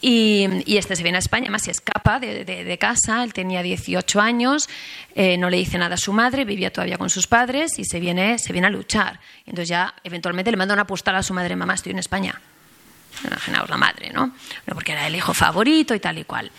[0.00, 4.70] Y, este se viene a España, además se escapa de, casa, él tenía 18 años,
[5.14, 8.00] eh, no le dice nada a su madre, vivía todavía con sus padres y se
[8.00, 9.20] viene, se viene a luchar.
[9.44, 12.40] Entonces ya eventualmente le manda una postal a su madre, mamá, estoy en España
[13.24, 14.32] imaginaos la madre, ¿no?
[14.66, 16.50] Porque era el hijo favorito y tal y cual.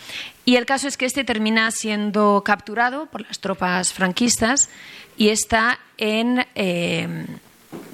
[0.45, 4.69] Y el caso es que este termina siendo capturado por las tropas franquistas
[5.17, 6.45] y está en.
[6.55, 7.25] Eh,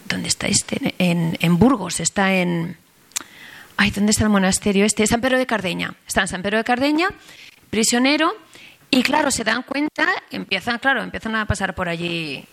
[0.08, 0.93] ¿Dónde está este?
[0.99, 2.78] En, en, Burgos, está en.
[3.78, 5.08] Ay, ¿dónde está el monasterio este?
[5.08, 5.95] San Pedro de Cardeña.
[6.08, 7.10] Está en San Pedro de Cardeña,
[7.69, 8.36] prisionero,
[8.91, 12.45] y claro, se dan cuenta, empiezan, claro, empiezan a pasar por allí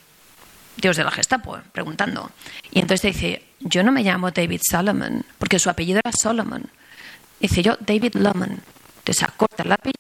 [0.77, 2.31] Dios de la Gestapo, preguntando.
[2.71, 6.65] Y entonces dice, yo no me llamo David Solomon, porque su apellido era Solomon.
[7.41, 8.61] Dice yo, David Lomon.
[8.99, 9.95] Entonces acorta el apellido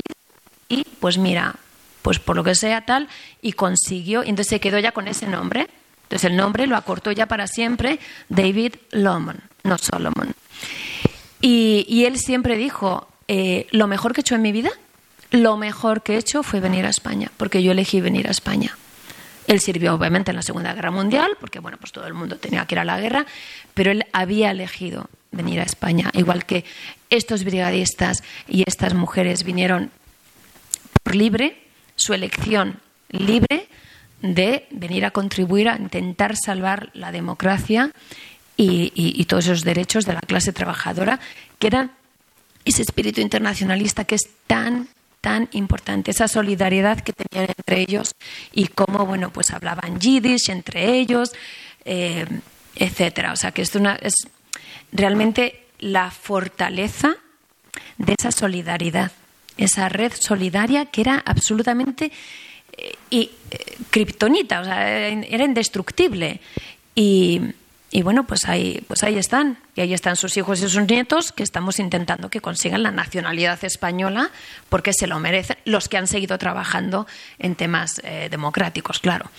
[0.68, 1.56] y pues mira,
[2.02, 3.09] pues por lo que sea tal,
[3.42, 5.68] y consiguió, y entonces se quedó ya con ese nombre.
[6.04, 10.35] Entonces el nombre lo acortó ya para siempre, David Lomon, no Solomon.
[11.42, 14.70] Y, él siempre dijo, eh, lo mejor que he hecho en mi vida,
[15.30, 18.76] lo mejor que he hecho fue venir a España, porque yo elegí venir a España.
[19.46, 22.66] Él sirvió obviamente en la Segunda Guerra Mundial, porque bueno, pues todo el mundo tenía
[22.66, 23.26] que ir a la guerra,
[23.74, 26.64] pero él había elegido venir a España, igual que
[27.09, 29.90] estos brigadistas y estas mujeres vinieron
[31.03, 31.57] por libre,
[31.96, 33.68] su elección libre
[34.22, 37.90] de venir a contribuir a intentar salvar la democracia
[38.57, 41.18] y, todos esos derechos de la clase trabajadora,
[41.59, 41.92] que eran
[42.66, 44.88] ese espíritu internacionalista que es tan
[45.20, 48.14] tan importante, esa solidaridad que tenían entre ellos
[48.52, 51.33] y cómo, bueno, pues hablaban yiddish entre ellos,
[51.85, 52.26] eh,
[52.74, 53.33] etcétera.
[53.33, 54.14] O sea, que es, una, es
[54.92, 57.16] realmente la fortaleza
[57.98, 59.12] de esa solidaridad,
[59.56, 62.10] esa red solidaria que era absolutamente
[62.77, 63.31] eh, eh,
[64.60, 66.40] o sea, era indestructible.
[66.94, 67.40] Y,
[67.93, 69.59] y bueno, pues ahí, pues ahí están.
[69.75, 73.63] Y ahí están sus hijos y sus nietos que estamos intentando que consigan la nacionalidad
[73.65, 74.31] española
[74.69, 77.09] porque se lo merecen los que han seguido trabajando
[77.41, 79.31] en temas eh, democráticos, claro.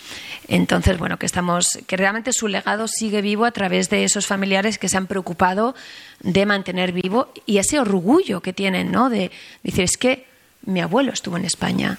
[0.50, 4.78] Entonces, bueno, que estamos, que realmente su legado sigue vivo a través de esos familiares
[4.78, 5.74] que se han preocupado
[6.20, 9.10] de mantener vivo y ese orgullo que tienen, ¿no?
[9.10, 9.32] De
[9.64, 10.28] decir, es que
[10.64, 11.98] mi abuelo estuvo en España,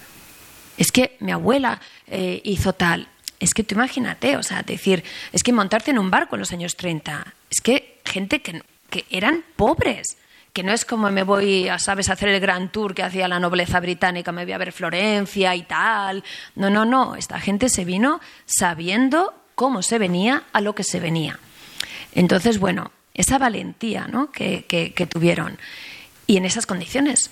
[0.77, 3.09] es que mi abuela eh, hizo tal,
[3.43, 6.53] es que tú imagínate, o sea, decir, es que montarte en un barco en los
[6.53, 10.17] años 30, es que gente que, que eran pobres,
[10.53, 13.27] que no es como me voy, a, sabes, a hacer el gran tour que hacía
[13.27, 16.23] la nobleza británica, me voy a ver Florencia y tal.
[16.55, 21.01] No, no, no, esta gente se vino sabiendo cómo se venía a lo que se
[21.01, 21.41] venía.
[22.15, 24.31] Entonces, bueno, esa valentía ¿no?
[24.31, 25.59] que, que, que tuvieron
[26.29, 27.31] y en esas condiciones,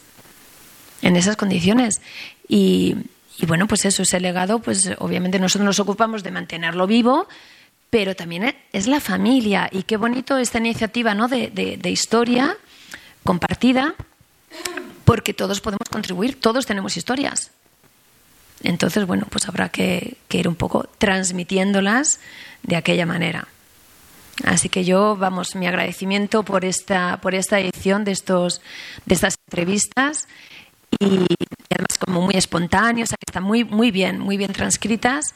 [1.03, 2.01] en esas condiciones.
[2.49, 2.97] Y,
[3.41, 7.27] y bueno, pues eso, ese legado, pues obviamente nosotros nos ocupamos de mantenerlo vivo,
[7.89, 9.69] pero también es la familia.
[9.73, 11.27] Y qué bonito esta iniciativa ¿no?
[11.27, 12.57] de, de, de historia
[13.25, 13.95] compartida,
[15.07, 17.51] porque todos podemos contribuir, todos tenemos historias.
[18.63, 22.21] Entonces, bueno, pues habrá que, que, ir un poco transmitiéndolas
[22.63, 23.49] de aquella manera.
[24.45, 28.61] Así que yo, vamos, mi agradecimiento por esta, por esta edición de, estos,
[29.07, 30.29] de estas entrevistas
[30.99, 31.27] y
[31.71, 35.35] además como muy espontáneos, que están muy, muy bien, muy bien transcritas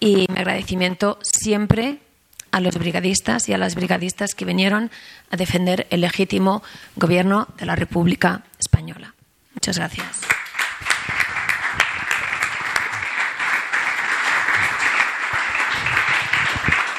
[0.00, 1.98] y mi agradecimiento siempre
[2.50, 4.90] a los brigadistas y a las brigadistas que vinieron
[5.30, 6.62] a defender el legítimo
[6.96, 9.14] gobierno de la República Española.
[9.54, 10.20] Muchas gracias.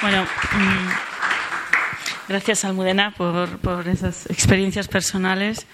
[0.02, 1.15] Bueno, mmm,
[2.28, 5.66] gracias Almudena por, por esas experiencias personales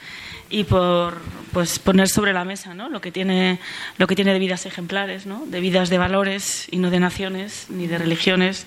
[0.52, 1.16] y por
[1.52, 2.90] pues poner sobre la mesa ¿no?
[2.90, 3.58] lo que tiene
[3.96, 5.46] lo que tiene de vidas ejemplares ¿no?
[5.46, 8.66] de vidas de valores y no de naciones ni de religiones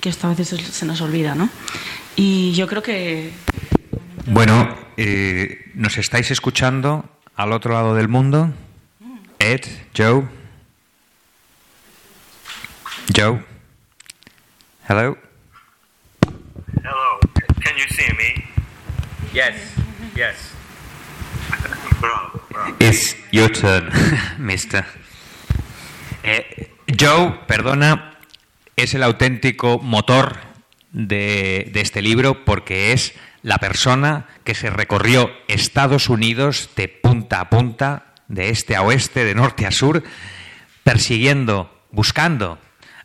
[0.00, 1.50] que esto a veces se nos olvida ¿no?
[2.14, 3.32] y yo creo que
[4.26, 7.04] bueno eh, nos estáis escuchando
[7.34, 8.52] al otro lado del mundo
[9.40, 9.62] Ed
[9.96, 10.22] Joe
[13.14, 13.44] Joe
[14.88, 15.23] hello
[17.64, 18.44] can you see me
[19.32, 19.54] yes
[20.14, 20.54] yes
[22.78, 23.90] It's your turn,
[24.38, 24.84] mister.
[26.22, 28.18] Eh, Joe, perdona,
[28.76, 30.36] es el auténtico motor
[30.92, 37.40] de, de, este libro porque es la persona que se recorrió Estados Unidos de punta
[37.40, 40.02] a punta, de este a oeste, de norte a sur,
[40.82, 42.58] persiguiendo, buscando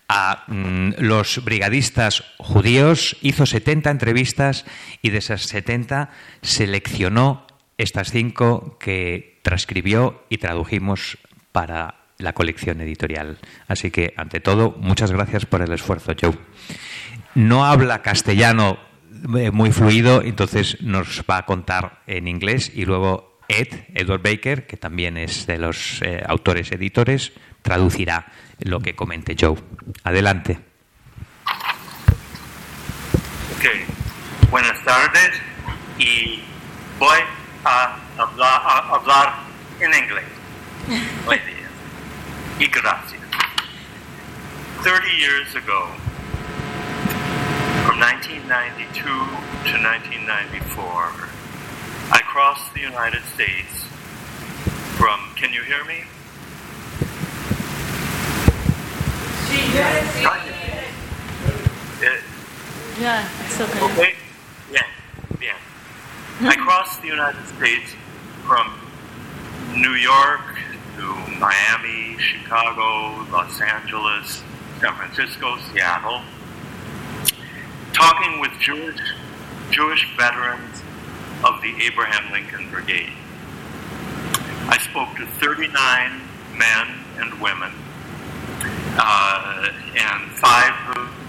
[0.09, 4.65] a mm, los brigadistas judíos, hizo 70 entrevistas
[5.03, 6.09] y de esas 70
[6.41, 7.45] seleccionó
[7.77, 11.19] estas cinco que transcribió y tradujimos
[11.51, 13.37] para la colección editorial.
[13.67, 16.37] Así que, ante todo, muchas gracias por el esfuerzo, Joe.
[17.35, 18.79] No habla castellano
[19.37, 24.67] eh, muy fluido, entonces nos va a contar en inglés y luego Ed, Edward Baker,
[24.67, 27.31] que también es de los eh, autores editores,
[27.61, 29.55] traducirá lo que comente Joe.
[30.03, 30.59] Adelante.
[33.57, 33.85] Okay.
[34.49, 35.31] Buenas tardes
[35.97, 36.41] y
[36.97, 37.19] voy
[37.65, 39.33] a hablar, a hablar
[39.79, 40.25] en inglés.
[40.87, 41.69] Días.
[42.59, 43.21] Y gracias.
[44.83, 45.87] 30 years ago,
[47.85, 51.29] from 1992 to 1994,
[52.11, 53.83] I crossed the United States
[54.97, 56.05] from, can you hear me?
[62.99, 63.85] Yeah, it's okay.
[63.85, 64.13] Okay?
[64.71, 64.81] Yeah,
[65.41, 65.55] yeah.
[66.41, 67.95] I crossed the United States
[68.45, 68.73] from
[69.73, 70.41] New York
[70.97, 74.43] to Miami, Chicago, Los Angeles,
[74.81, 76.21] San Francisco, Seattle,
[77.93, 78.99] talking with Jewish,
[79.71, 80.83] Jewish veterans
[81.45, 83.13] of the Abraham Lincoln Brigade.
[84.67, 86.21] I spoke to 39
[86.57, 87.71] men and women,
[88.97, 90.73] uh, and five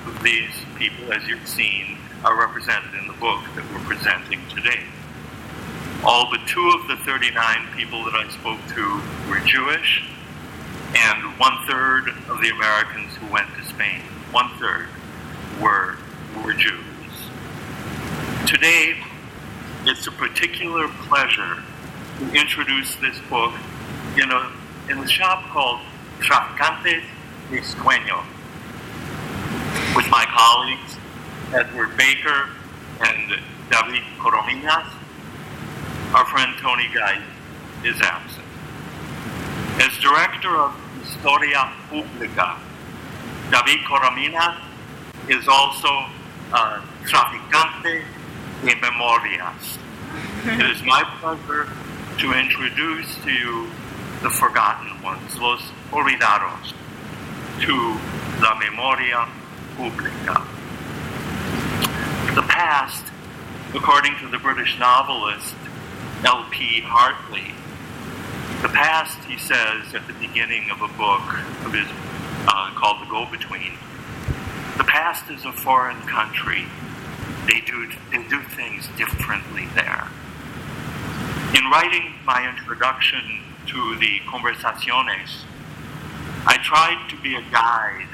[0.06, 4.82] of these people, as you've seen, are represented in the book that we're presenting today.
[6.04, 10.02] All but two of the 39 people that I spoke to were Jewish,
[10.96, 14.00] and one third of the Americans who went to Spain,
[14.30, 14.88] one third,
[15.60, 15.96] were,
[16.44, 16.84] were Jews.
[18.46, 18.96] Today,
[19.84, 21.62] it's a particular pleasure
[22.18, 23.54] to introduce this book
[24.16, 24.52] in a,
[24.90, 25.80] in a shop called
[26.20, 27.04] Traficantes
[27.58, 28.24] Sueño
[29.96, 30.96] with my colleagues,
[31.52, 32.50] Edward Baker
[33.00, 33.40] and
[33.70, 34.86] David Corominas
[36.14, 37.22] our friend Tony Guy
[37.84, 38.44] is absent.
[39.80, 40.74] As director of
[41.04, 42.58] Historia Pública,
[43.52, 44.60] David Corominas
[45.28, 46.06] is also
[46.52, 48.02] uh, traficante
[48.64, 49.78] de memorias.
[50.46, 51.68] It is my pleasure
[52.18, 53.70] to introduce to you
[54.22, 56.74] the forgotten ones, los olvidados,
[57.60, 57.98] to
[58.40, 59.28] la memoria
[59.76, 60.46] pública.
[62.34, 63.04] The past,
[63.74, 65.56] according to the British novelist
[66.24, 66.80] L.P.
[66.80, 67.54] Hartley,
[68.62, 71.22] the past, he says at the beginning of a book
[71.64, 71.86] of his
[72.48, 73.72] uh, called The Go Between,
[74.78, 76.64] the past is a foreign country.
[77.46, 80.08] They do, they do things differently there.
[81.54, 85.44] In writing my introduction to the Conversaciones,
[86.46, 88.06] I tried to be a guide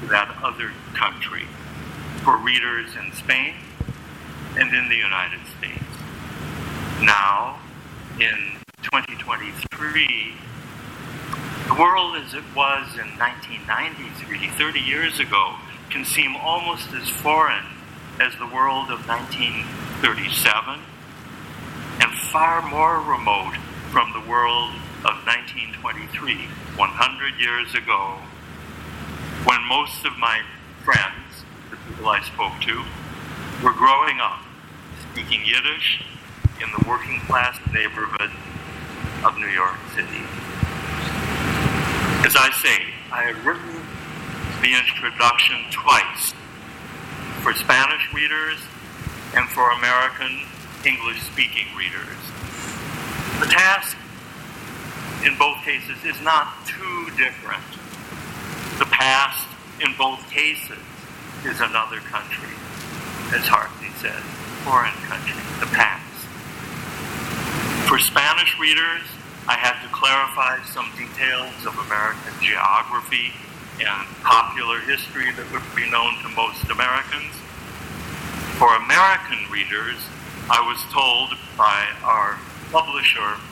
[0.00, 1.46] to that other country
[2.22, 3.54] for readers in Spain
[4.56, 5.82] and in the United States.
[7.02, 7.58] Now,
[8.20, 10.34] in 2023,
[11.66, 15.56] the world as it was in 1993, 30 years ago,
[15.90, 17.66] can seem almost as foreign
[18.20, 20.80] as the world of 1937
[22.00, 23.56] and far more remote
[23.90, 24.70] from the world
[25.26, 26.46] 1923,
[26.78, 28.14] 100 years ago,
[29.42, 30.40] when most of my
[30.84, 32.86] friends, the people I spoke to,
[33.58, 34.38] were growing up
[35.10, 36.04] speaking Yiddish
[36.62, 38.30] in the working class neighborhood
[39.26, 40.22] of New York City.
[42.22, 43.82] As I say, I have written
[44.62, 46.34] the introduction twice
[47.42, 48.62] for Spanish readers
[49.34, 50.46] and for American
[50.86, 52.22] English speaking readers.
[53.40, 53.96] The task
[55.26, 57.66] in both cases is not too different.
[58.78, 59.48] The past
[59.82, 60.78] in both cases
[61.44, 62.54] is another country,
[63.34, 64.22] as Hartley said,
[64.62, 66.06] foreign country, the past.
[67.90, 69.02] For Spanish readers,
[69.50, 73.34] I had to clarify some details of American geography
[73.82, 77.34] and popular history that would be known to most Americans.
[78.62, 79.98] For American readers,
[80.46, 82.38] I was told by our
[82.70, 83.42] publisher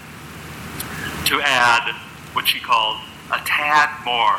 [1.26, 1.94] to add
[2.34, 2.98] what she called
[3.32, 4.38] a tad more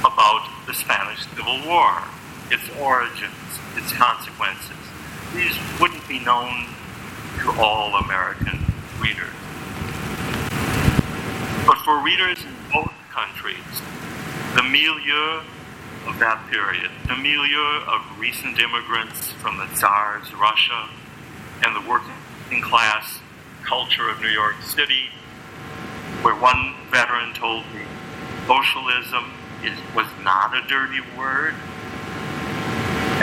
[0.00, 2.02] about the Spanish Civil War,
[2.50, 3.32] its origins,
[3.74, 4.76] its consequences.
[5.34, 6.66] These wouldn't be known
[7.40, 8.60] to all American
[9.00, 9.34] readers.
[11.66, 13.82] But for readers in both countries,
[14.54, 15.42] the milieu
[16.06, 20.88] of that period, the milieu of recent immigrants from the Tsar's Russia
[21.64, 23.18] and the working class
[23.64, 25.10] culture of New York City,
[26.22, 27.82] where one veteran told me
[28.46, 31.54] socialism is, was not a dirty word,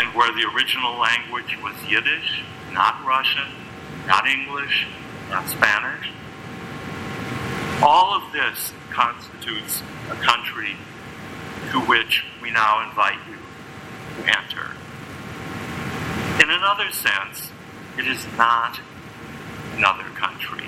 [0.02, 3.50] and where the original language was Yiddish, not Russian,
[4.08, 4.88] not English,
[5.30, 6.10] not Spanish.
[7.82, 10.76] All of this constitutes a country
[11.72, 13.38] to which we now invite you
[14.24, 14.72] to enter.
[16.42, 17.52] In another sense,
[17.98, 18.80] it is not
[19.76, 20.63] another country.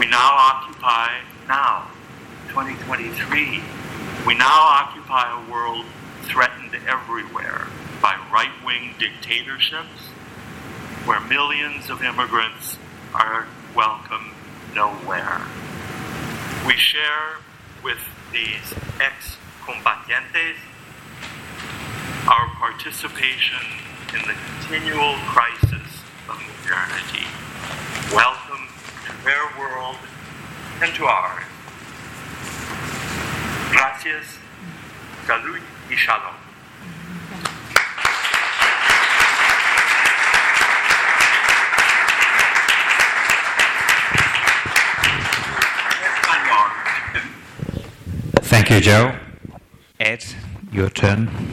[0.00, 1.10] We now occupy,
[1.46, 1.86] now,
[2.48, 3.62] 2023,
[4.26, 5.84] we now occupy a world
[6.22, 7.66] threatened everywhere
[8.00, 10.00] by right wing dictatorships,
[11.04, 12.78] where millions of immigrants
[13.12, 13.46] are
[13.76, 14.32] welcome
[14.74, 15.42] nowhere.
[16.66, 17.36] We share
[17.84, 18.00] with
[18.32, 18.72] these
[19.02, 19.36] ex
[19.66, 20.56] combatientes
[22.26, 23.66] our participation
[24.14, 27.26] in the continual crisis of modernity.
[28.14, 28.49] Welcome
[29.24, 29.96] their world
[30.82, 31.44] and to ours.
[33.70, 34.38] Gracias,
[35.26, 35.60] salud
[35.90, 36.34] y shalom.
[48.42, 49.14] Thank you, Joe.
[50.00, 50.24] Ed,
[50.72, 51.49] your turn.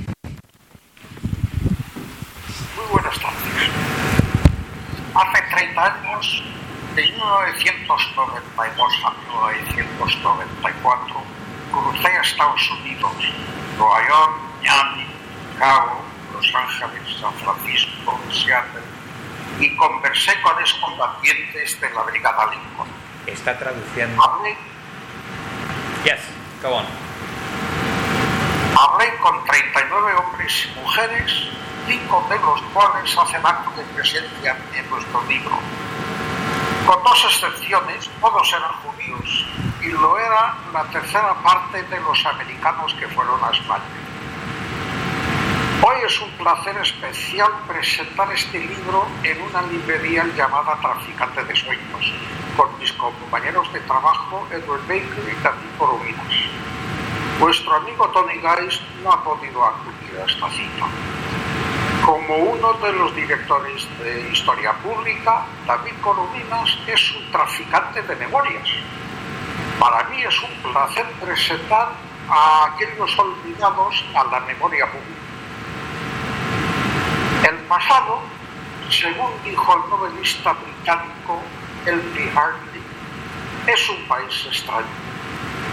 [7.17, 11.23] 1992 a 1994,
[11.71, 13.11] crucé a Estados Unidos,
[13.77, 15.05] Nueva York, Miami,
[15.53, 16.01] Chicago,
[16.33, 18.81] Los Ángeles, San Francisco, Seattle,
[19.59, 22.87] y conversé con excombatientes de la Brigada Lincoln.
[23.25, 24.23] Está traduciendo.
[24.23, 24.55] Hablé
[26.03, 26.19] Yes,
[26.61, 26.85] go on.
[28.79, 31.31] Hablé con 39 hombres y mujeres,
[31.87, 35.59] cinco de los cuales hacen acto de presencia en nuestro libro.
[36.87, 39.45] Con dos excepciones, todos eran judíos,
[39.81, 43.83] y lo era la tercera parte de los americanos que fueron a España.
[45.81, 52.13] Hoy es un placer especial presentar este libro en una librería llamada Traficante de Sueños,
[52.55, 56.33] con mis compañeros de trabajo Edward Baker y David Corominas.
[57.37, 60.87] Vuestro amigo Tony Geist no ha podido acudir a esta cita.
[62.07, 68.69] Como uno de los directores de Historia Pública, David Corominas es un traficante de memorias.
[69.77, 71.89] Para mí es un placer presentar
[72.29, 75.19] a aquellos olvidados a la memoria pública.
[77.49, 78.21] El pasado,
[78.89, 81.41] según dijo el novelista británico
[81.87, 82.31] L.P.
[82.33, 82.83] Hartley,
[83.67, 84.87] es un país extraño.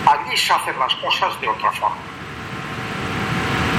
[0.04, 2.13] Allí se hacen las cosas de otra forma.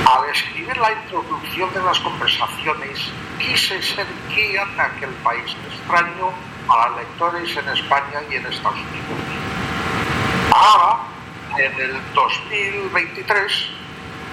[0.05, 6.31] Al escribir la introducción de las conversaciones, quise ser guía de aquel país extraño
[6.67, 9.17] para lectores en España y en Estados Unidos.
[10.51, 10.99] Ahora,
[11.57, 13.69] en el 2023,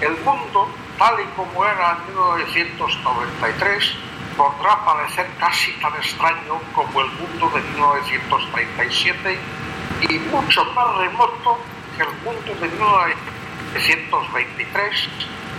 [0.01, 0.69] el mundo,
[0.99, 3.95] tal y como era en 1993,
[4.37, 9.39] podrá parecer casi tan extraño como el mundo de 1937
[10.07, 11.57] y mucho más remoto
[11.97, 15.09] que el mundo de 1923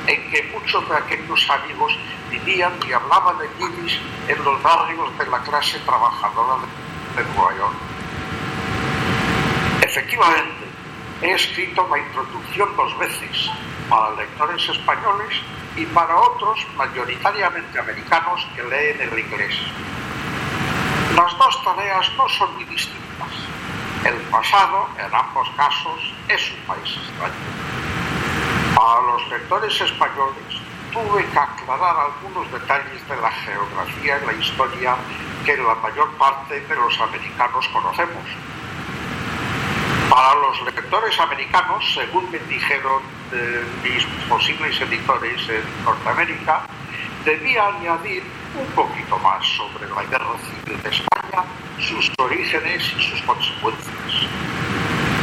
[0.07, 1.96] en que muchos de aquellos amigos
[2.30, 3.98] vivían y hablaban de guiris
[4.28, 6.62] en los barrios de la clase trabajadora
[7.16, 7.74] de Nueva York.
[9.82, 10.64] Efectivamente,
[11.22, 13.50] he escrito la introducción dos veces
[13.88, 15.34] para lectores españoles
[15.76, 19.55] y para otros mayoritariamente americanos que leen el inglés.
[21.16, 23.28] Las dos tareas no son muy distintas.
[24.05, 27.73] El pasado, en ambos casos, es un país extraño.
[28.74, 30.60] Para los lectores españoles
[30.92, 34.96] tuve que aclarar algunos detalles de la geografía y la historia
[35.44, 38.24] que la mayor parte de los americanos conocemos.
[40.10, 43.02] Para los lectores americanos, según me dijeron
[43.32, 46.66] eh, mis posibles editores en Norteamérica,
[47.24, 48.22] debía añadir
[48.58, 51.44] un poquito más sobre la guerra civil de España,
[51.78, 54.43] sus orígenes y sus consecuencias.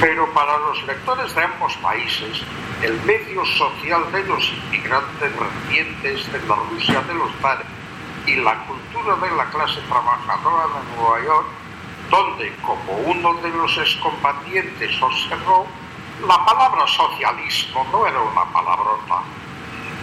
[0.02, 2.42] Pero para los lectores de ambos países,
[2.82, 7.68] el medio social de los inmigrantes recientes de la Rusia de los padres
[8.26, 11.46] y la cultura de la clase trabajadora de Nueva York,
[12.10, 15.68] donde, como uno de los excombatientes observó,
[16.28, 19.22] la palabra socialismo no era una palabrota,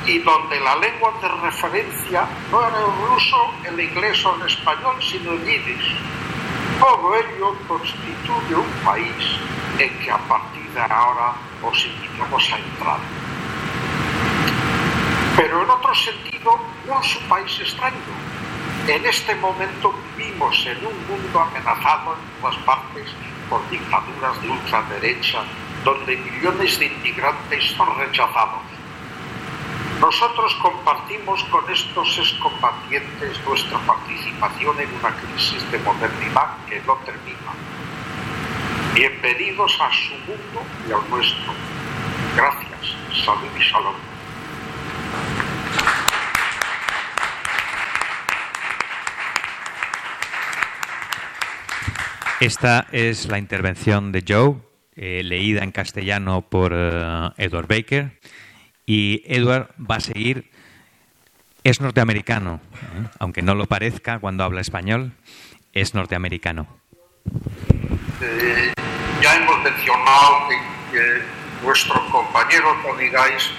[0.06, 4.94] y donde la lengua de referencia no era el ruso, el inglés o el español,
[5.02, 5.96] sino el yiddish.
[6.78, 9.38] Todo ello constituye un país
[9.78, 13.00] en que a partir de ahora os invitamos a entrar.
[15.36, 17.96] Pero en otro sentido, no es un país extraño.
[18.86, 23.08] En este momento vivimos en un mundo amenazado en todas partes
[23.50, 25.42] por dictaduras de ultraderecha,
[25.84, 28.77] donde millones de inmigrantes son rechazados.
[30.00, 37.52] Nosotros compartimos con estos excombatientes nuestra participación en una crisis de modernidad que no termina.
[38.94, 41.52] Bienvenidos a su mundo y al nuestro.
[42.36, 43.24] Gracias.
[43.24, 43.94] Salud y shalom.
[52.38, 54.54] Esta es la intervención de Joe,
[54.94, 58.12] eh, leída en castellano por uh, Edward Baker.
[58.88, 60.50] Y Edward va a seguir,
[61.62, 63.06] es norteamericano, ¿eh?
[63.18, 65.12] aunque no lo parezca cuando habla español,
[65.74, 66.66] es norteamericano.
[68.22, 68.72] Eh,
[69.20, 70.56] ya hemos mencionado que,
[70.96, 71.22] que,
[71.62, 73.50] nuestro compañero Tony Gais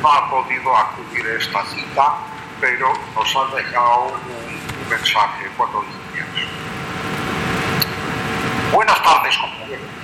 [0.00, 2.16] no ha podido acudir a esta cita,
[2.58, 6.28] pero nos ha dejado un, un mensaje cuando líneas.
[8.72, 9.97] Buenas tardes, compañeros.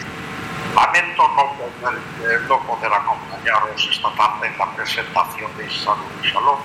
[0.74, 6.58] Lamento no poder, eh, no poder acompañaros esta tarde en la presentación de y Shalom.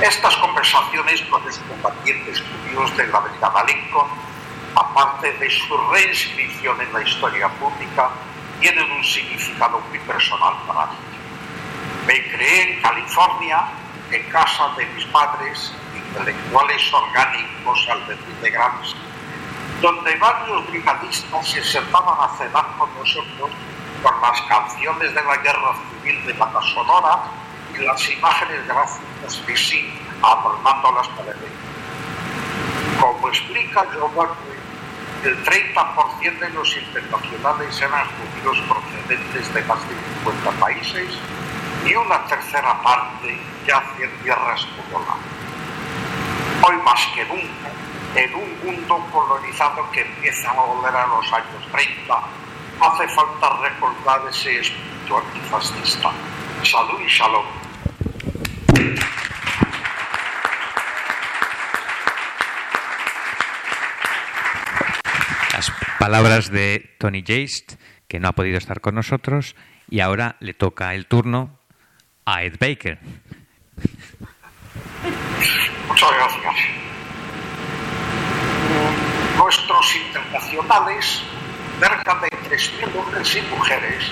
[0.00, 4.06] Estas conversaciones con los combatientes judíos de la Brigada Lincoln,
[4.76, 8.10] aparte de su reinscripción en la historia pública,
[8.60, 10.96] tienen un significado muy personal para mí.
[12.06, 13.64] Me creé en California,
[14.12, 19.05] en casa de mis padres, intelectuales orgánicos al decir de Gramsci,
[19.80, 23.50] donde varios brigadistas se sentaban a cenar con nosotros
[24.02, 27.24] con las canciones de la guerra civil de banda sonora
[27.74, 31.52] y las imágenes gráficas de sí adornando las paredes.
[33.00, 34.56] Como explica Buckley,
[35.24, 41.08] el 30% de los internacionales eran judíos procedentes de más de 50 países
[41.84, 45.16] y una tercera parte yace en tierras la.
[46.62, 47.70] Hoy más que nunca,
[48.16, 52.22] en un mundo colonizado que empieza a volver a los años 30,
[52.80, 56.10] hace falta recordar ese espíritu antifascista.
[56.62, 57.44] Salud y shalom.
[65.52, 67.74] Las palabras de Tony Geist,
[68.08, 69.56] que no ha podido estar con nosotros,
[69.90, 71.58] y ahora le toca el turno
[72.24, 72.98] a Ed Baker.
[75.88, 76.54] Muchas gracias.
[79.36, 81.22] Nuestros internacionales,
[81.78, 84.04] cerca de 3.000 hombres y mujeres,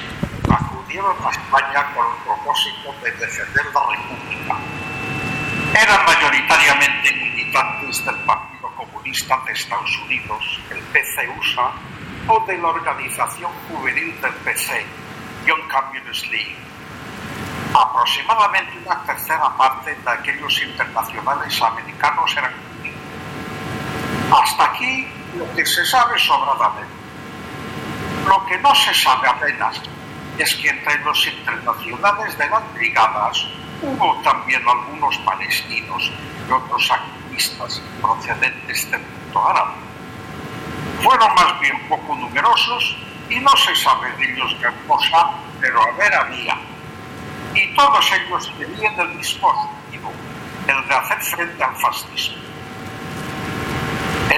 [0.49, 4.57] acudieron a España con el propósito de defender la República.
[5.75, 11.72] Eran mayoritariamente militantes del Partido Comunista de Estados Unidos, el PCUSA,
[12.29, 14.85] o de la organización juvenil del PC,
[15.47, 16.57] Young Communist League.
[17.75, 22.53] Aproximadamente una tercera parte de aquellos internacionales americanos eran.
[24.31, 24.64] Hasta
[25.39, 26.93] lo que se sabe sobradamente.
[28.26, 29.80] Lo que no se sabe apenas
[30.39, 33.47] es que entre los internacionales de las brigadas
[33.82, 36.11] hubo también algunos palestinos
[36.49, 39.72] y otros activistas procedentes del mundo árabe.
[41.03, 42.97] Fueron más bien poco numerosos
[43.28, 45.30] y no se sabe de ellos gran cosa,
[45.61, 46.57] pero a ver había.
[47.55, 50.12] Y todos ellos tenían el mismo objetivo,
[50.66, 52.53] el de hacer frente al fascismo.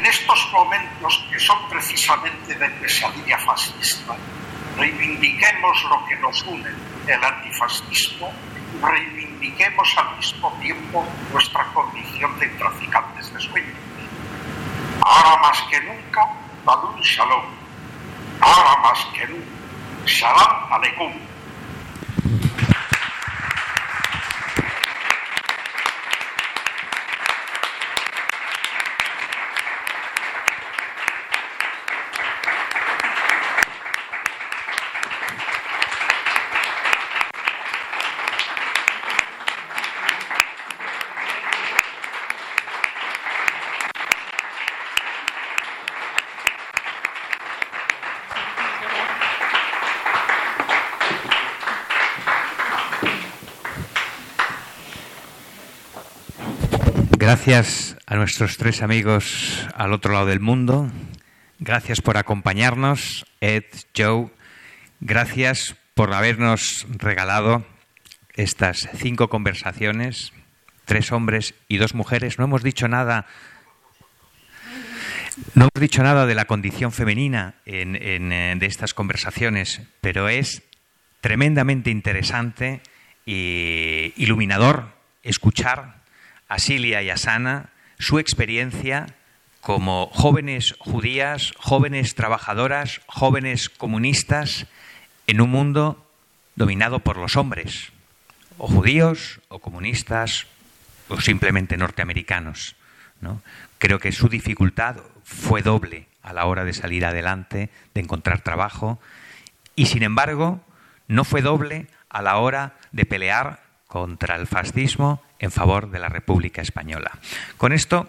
[0.07, 4.14] Estos momentos que son precisamente de pesadilla fascista,
[4.76, 6.70] reivindiquemos lo que nos une,
[7.09, 8.32] el antifascismo,
[8.80, 13.74] reivindiquemos al mismo tiempo nuestra condición de traficantes de sueños.
[15.02, 16.22] Ahora más que nunca,
[16.64, 17.44] Badun Shalom.
[18.40, 21.26] Ahora más que nunca, Shalom Aleikum.
[57.27, 60.89] Gracias a nuestros tres amigos al otro lado del mundo.
[61.59, 63.64] Gracias por acompañarnos, Ed,
[63.97, 64.29] Joe.
[65.01, 67.66] Gracias por habernos regalado
[68.35, 70.33] estas cinco conversaciones,
[70.85, 72.39] tres hombres y dos mujeres.
[72.39, 73.27] No hemos dicho nada.
[75.55, 80.62] No hemos dicho nada de la condición femenina en, eh, de estas conversaciones, pero es
[81.20, 82.83] tremendamente interesante
[83.27, 86.05] e iluminador escuchar
[86.49, 89.07] a Silia y a Sana su experiencia
[89.61, 94.66] como jóvenes judías, jóvenes trabajadoras, jóvenes comunistas
[95.26, 96.07] en un mundo
[96.55, 97.90] dominado por los hombres,
[98.59, 100.47] o judíos, o comunistas,
[101.09, 102.76] o simplemente norteamericanos.
[103.20, 103.42] ¿no?
[103.78, 109.01] Creo que su dificultad fue doble a la hora de salir adelante, de encontrar trabajo,
[109.74, 110.61] y sin embargo
[111.09, 116.09] no fue doble a la hora de pelear contra el fascismo en favor de la
[116.09, 117.11] República Española.
[117.57, 118.09] Con esto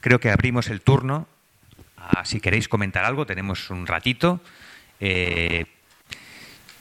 [0.00, 1.26] creo que abrimos el turno.
[1.96, 4.40] A, si queréis comentar algo, tenemos un ratito.
[5.00, 5.66] Eh,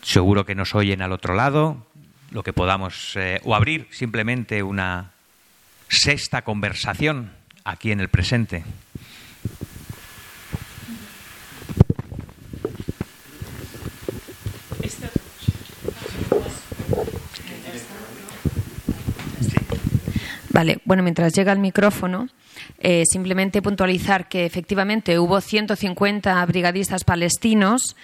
[0.01, 1.85] seguro que nos oyen al otro lado,
[2.31, 5.11] lo que podamos, eh, o abrir simplemente una
[5.89, 7.33] sexta conversación
[7.63, 8.63] aquí en el presente.
[20.57, 22.29] Vale, bueno, mientras llega el micrófono,
[22.79, 27.95] eh, simplemente puntualizar que efectivamente hubo 150 brigadistas palestinos,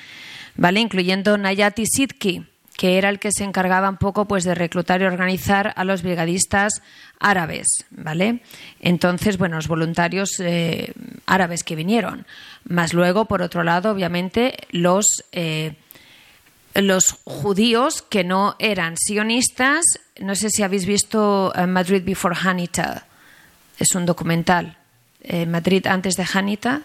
[0.55, 0.79] ¿vale?
[0.79, 2.45] Incluyendo Nayati Sidki,
[2.77, 6.03] que era el que se encargaba un poco pues de reclutar y organizar a los
[6.03, 6.83] brigadistas
[7.19, 8.43] árabes, ¿vale?
[8.81, 10.93] Entonces, bueno, los voluntarios eh,
[11.25, 12.27] árabes que vinieron,
[12.65, 15.73] más luego, por otro lado, obviamente, los eh,
[16.75, 19.83] los judíos que no eran sionistas.
[20.19, 23.05] No sé si habéis visto eh, Madrid Before Hanita.
[23.79, 24.77] Es un documental.
[25.21, 26.81] Eh, Madrid antes de Hanita.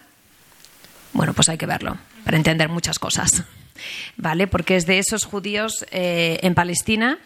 [1.13, 3.43] Bueno, pues hay que verlo para entender muchas cosas.
[4.17, 4.47] ¿Vale?
[4.47, 7.19] Porque es de esos judíos eh, en Palestina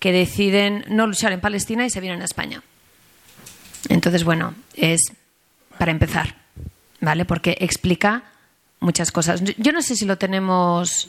[0.00, 2.62] que deciden no luchar en Palestina y se vienen a España.
[3.88, 5.00] Entonces, bueno, es
[5.78, 6.34] para empezar.
[7.00, 7.24] ¿Vale?
[7.24, 8.24] Porque explica
[8.80, 9.42] muchas cosas.
[9.56, 11.08] Yo no sé si lo tenemos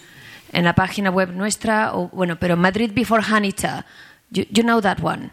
[0.51, 3.85] en la página web nuestra, o, bueno, pero Madrid Before Hanita,
[4.31, 5.31] you, you know that one?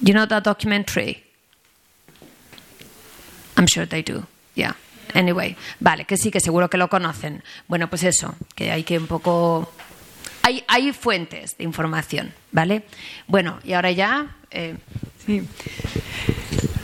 [0.00, 1.24] You know that documentary?
[3.56, 4.74] I'm sure they do, yeah.
[5.14, 7.42] Anyway, vale, que sí, que seguro que lo conocen.
[7.68, 9.72] Bueno, pues eso, que hay que un poco...
[10.42, 12.82] Hay, hay fuentes de información, ¿vale?
[13.26, 14.36] Bueno, y ahora ya...
[14.50, 14.76] Eh...
[15.24, 15.42] Sí.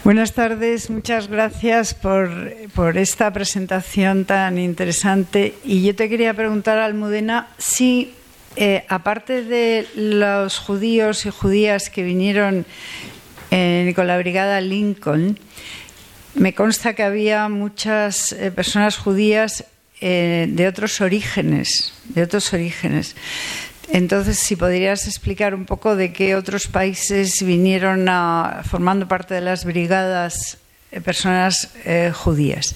[0.05, 5.55] Buenas tardes, muchas gracias por, por, esta presentación tan interesante.
[5.65, 8.13] Y yo te quería preguntar, Almudena, si,
[8.57, 12.67] eh, aparte de los judíos y judías que vinieron
[13.51, 15.39] eh, con la brigada Lincoln,
[16.35, 19.65] me consta que había muchas eh, personas judías
[20.01, 23.15] de otros orígenes, de otros orígenes.
[23.89, 29.43] Entonces, si podrías explicar un poco de qué otros países vinieron a, formando parte de
[29.43, 30.59] las brigadas
[31.05, 31.69] personas
[32.15, 32.75] judías.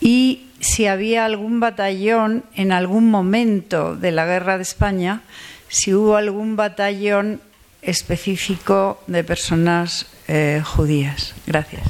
[0.00, 5.22] Y si había algún batallón en algún momento de la guerra de España,
[5.68, 7.40] si hubo algún batallón
[7.82, 11.34] específico de personas eh, judías.
[11.46, 11.82] Gracias.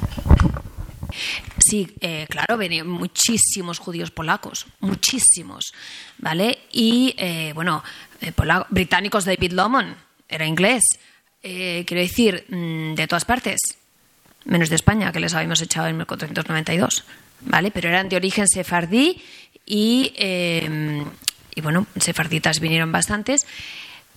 [1.58, 5.72] Sí, eh, claro, venían muchísimos judíos polacos, muchísimos,
[6.18, 6.58] ¿vale?
[6.72, 7.82] Y, eh, bueno,
[8.20, 8.32] eh,
[8.70, 9.94] británicos David Lomon,
[10.28, 10.82] era inglés,
[11.42, 13.58] eh, quiero decir, mm, de todas partes,
[14.44, 17.04] menos de España, que les habíamos echado en 1492,
[17.42, 17.70] ¿vale?
[17.70, 19.22] Pero eran de origen sefardí
[19.66, 21.04] y, eh,
[21.54, 23.46] y bueno, sefarditas vinieron bastantes,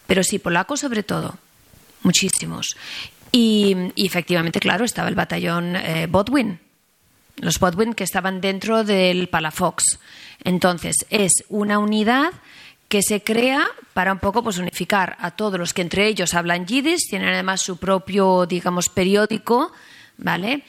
[0.07, 1.37] pero sí, polacos sobre todo,
[2.03, 2.75] muchísimos.
[3.31, 6.59] Y, efectivamente, claro, estaba el batallón eh, Bodwin,
[7.37, 9.99] los Bodwin que estaban dentro del Palafox.
[10.43, 12.31] Entonces, es una unidad
[12.89, 16.67] que se crea para un poco pues, unificar a todos los que entre ellos hablan
[16.67, 19.71] yiddish, tienen además su propio, digamos, periódico,
[20.17, 20.63] ¿vale?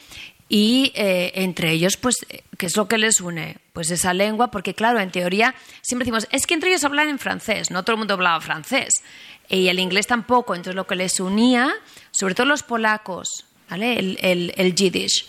[0.49, 2.17] Y eh, entre ellos, pues,
[2.59, 3.57] ¿qué es lo que les une?
[3.73, 7.19] Pues esa lengua, porque claro, en teoría siempre decimos, es que entre ellos hablan en
[7.19, 9.03] francés, no todo el mundo hablaba francés,
[9.49, 11.73] y el inglés tampoco, entonces lo que les unía,
[12.11, 13.99] sobre todo los polacos, ¿vale?
[13.99, 15.27] El, el, el yiddish.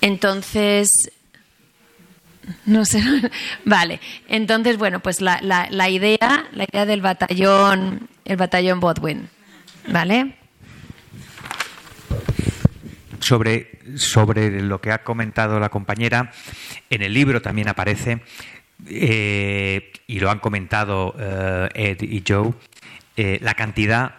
[0.00, 1.10] Entonces,
[2.66, 3.02] no sé,
[3.64, 4.00] vale.
[4.28, 9.28] Entonces, bueno, pues la, la, la idea, la idea del batallón, el batallón Bodwin,
[9.88, 10.36] ¿vale?
[13.20, 16.32] Sobre, sobre lo que ha comentado la compañera,
[16.90, 18.20] en el libro también aparece,
[18.86, 22.54] eh, y lo han comentado eh, Ed y Joe,
[23.16, 24.14] eh, la cantidad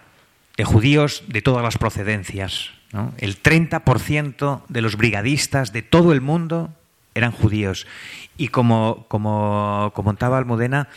[0.57, 2.71] de judíos de todas las procedencias.
[3.19, 6.73] El 30% de los brigadistas de todo el mundo
[7.13, 7.85] eran judíos.
[8.35, 10.89] Y como, como comentaba Almudena,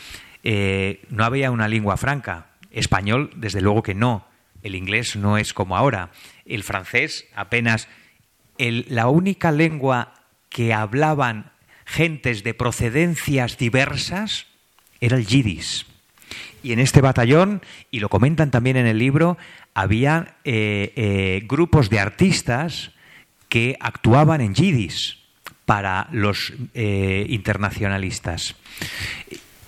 [0.43, 2.47] no había una lengua franca.
[2.71, 4.25] Español, desde luego que no.
[4.63, 6.09] El inglés no es como ahora.
[6.45, 7.87] El francés apenas.
[8.57, 10.13] El- la única lengua
[10.49, 11.51] que hablaban
[11.85, 14.45] gentes de procedencias diversas
[15.01, 15.85] era el yiddish.
[16.61, 19.37] Y en este batallón, y lo comentan también en el libro,
[19.73, 22.91] había eh, eh, grupos de artistas
[23.49, 25.19] que actuaban en yiddish
[25.65, 28.55] para los eh, internacionalistas.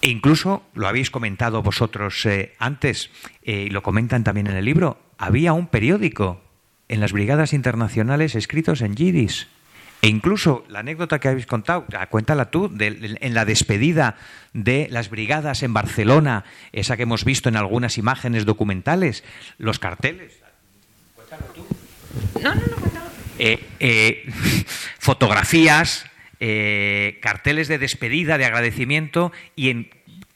[0.02, 2.28] E incluso, lo habéis comentado vosotros
[2.60, 3.10] antes,
[3.44, 6.42] y lo comentan también en el libro, había un periódico
[6.90, 9.48] en las brigadas internacionales escritos en yiddish.
[10.02, 14.18] E incluso la anécdota que habéis contado, ah, cuéntala tú, de- en la despedida
[14.54, 19.24] de las brigadas en Barcelona, esa que hemos visto en algunas imágenes documentales,
[19.58, 20.34] los carteles.
[23.40, 24.32] Eh, eh,
[25.00, 26.06] fotografías,
[26.40, 29.90] eh, carteles de despedida, de agradecimiento, y en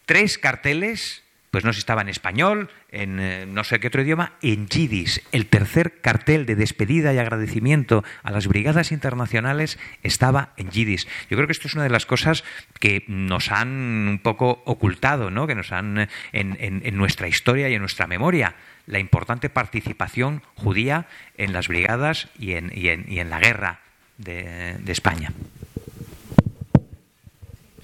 [0.05, 4.01] tres carteles, pues no sé si estaba en español, en eh, no sé qué otro
[4.01, 5.21] idioma, en yiddish.
[5.31, 11.07] El tercer cartel de despedida y agradecimiento a las brigadas internacionales estaba en yiddish.
[11.29, 12.43] Yo creo que esto es una de las cosas
[12.79, 15.47] que nos han un poco ocultado, ¿no?
[15.47, 20.41] que nos han eh, en, en- nuestra historia y en nuestra memoria la importante participación
[20.55, 21.05] judía
[21.37, 23.79] en las brigadas y en, y en- y la guerra
[24.17, 25.31] de, de España.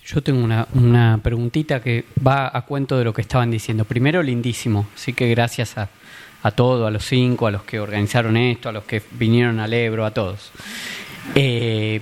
[0.06, 3.86] Yo tengo una, una preguntita que va a cuento de lo que estaban diciendo.
[3.86, 4.88] Primero, lindísimo.
[4.94, 5.90] Así que gracias a,
[6.44, 9.74] a todos, a los cinco, a los que organizaron esto, a los que vinieron al
[9.74, 10.52] Ebro, a todos.
[11.34, 12.02] Eh,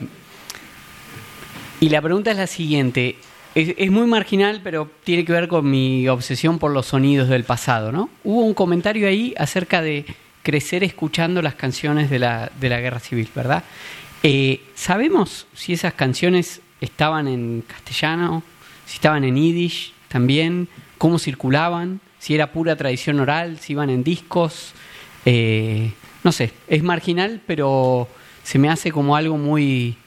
[1.79, 3.15] y la pregunta es la siguiente.
[3.55, 7.45] Es, es muy marginal, pero tiene que ver con mi obsesión por los sonidos del
[7.45, 8.09] pasado, ¿no?
[8.25, 10.05] Hubo un comentario ahí acerca de
[10.41, 13.63] crecer escuchando las canciones de la, de la guerra civil, ¿verdad?
[14.23, 18.43] Eh, ¿Sabemos si esas canciones estaban en castellano,
[18.85, 20.67] si estaban en yiddish también,
[20.97, 24.73] cómo circulaban, si era pura tradición oral, si iban en discos?
[25.25, 25.91] Eh,
[26.23, 28.07] no sé, es marginal, pero
[28.43, 29.97] se me hace como algo muy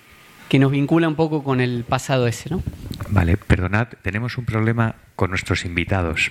[0.48, 2.62] que nos vincula un poco con el pasado ese, ¿no?
[3.08, 6.30] Vale, perdonad, tenemos un problema con nuestros invitados,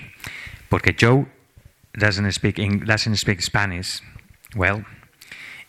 [0.70, 1.26] porque Joe
[1.94, 4.02] doesn't speak, doesn't speak Spanish
[4.56, 4.86] well,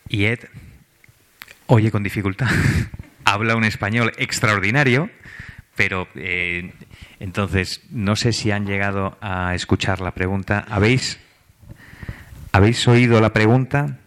[0.09, 0.41] y Ed
[1.67, 2.49] oye con dificultad,
[3.27, 5.11] habla un español extraordinario,
[5.75, 6.73] pero eh,
[7.21, 10.65] entonces no sé si han llegado a escuchar la pregunta.
[10.69, 11.19] ¿Habéis,
[12.53, 13.99] ¿habéis oído la pregunta?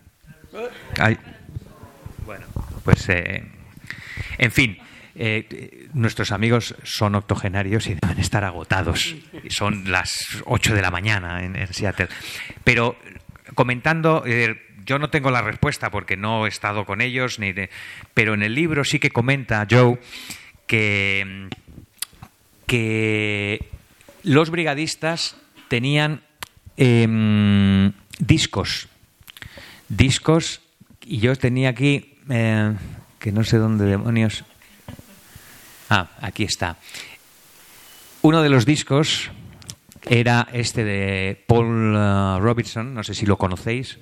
[2.26, 2.45] Bueno,
[2.84, 3.43] pues eh,
[4.38, 4.80] en fin,
[5.15, 9.15] eh, nuestros amigos son octogenarios y deben estar agotados.
[9.49, 12.07] Son las 8 de la mañana en, en Seattle.
[12.63, 12.95] Pero
[13.53, 17.54] comentando, eh, yo no tengo la respuesta porque no he estado con ellos, ni
[18.16, 20.00] pero en el libro sí que comenta Joe
[20.66, 21.48] que,
[24.24, 25.38] los brigadistas
[25.68, 26.24] tenían
[26.76, 28.90] em, discos,
[29.88, 30.62] discos,
[31.06, 32.74] y yo tenía aquí, eh,
[33.20, 34.44] que no sé dónde demonios.
[35.92, 36.78] Ah, aquí está.
[38.24, 39.30] Uno de los discos
[40.08, 44.00] era este de Paul uh, Robinson, no sé si lo conocéis,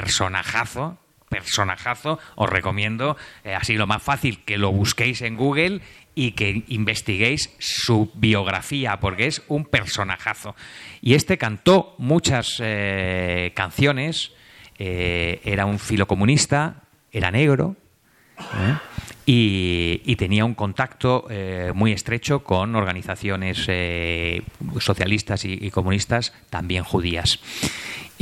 [0.00, 0.96] personajazo,
[1.28, 5.80] personajazo, os recomiendo, eh, así lo más fácil, que lo busquéis en Google
[6.14, 10.56] y que investiguéis su biografía, porque es un personajazo.
[11.02, 14.32] Y este cantó muchas eh, canciones,
[14.78, 16.82] eh, era un filocomunista,
[17.12, 17.76] era negro,
[19.26, 21.28] y, tenía un contacto
[21.74, 23.68] muy estrecho con organizaciones
[24.80, 27.38] socialistas y, comunistas, también judías.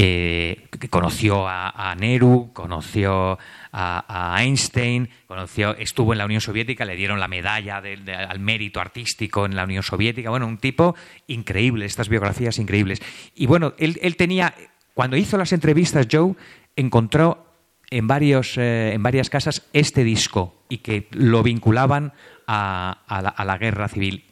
[0.01, 3.37] Eh, conoció a, Nehru, conoció
[3.73, 9.45] a, Einstein, conoció, estuvo en la Unión Soviética, le dieron la medalla al mérito artístico
[9.45, 10.31] en la Unión Soviética.
[10.31, 10.95] Bueno, un tipo
[11.27, 13.03] increíble, estas biografías increíbles.
[13.35, 14.55] Y bueno, él, tenía,
[14.95, 16.37] cuando hizo las entrevistas, Joe
[16.77, 17.47] encontró
[17.91, 22.13] en, varios, eh, en varias casas este disco y que lo vinculaban
[22.47, 24.25] a, la, guerra civil.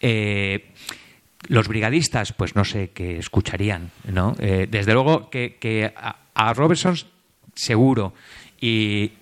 [0.00, 0.72] Eh,
[1.48, 4.36] los brigadistas, pues no sé qué escucharían, ¿no?
[4.38, 5.92] Eh, desde luego que,
[6.34, 6.96] a, Robertson
[7.54, 8.14] seguro.
[8.60, 9.12] Y,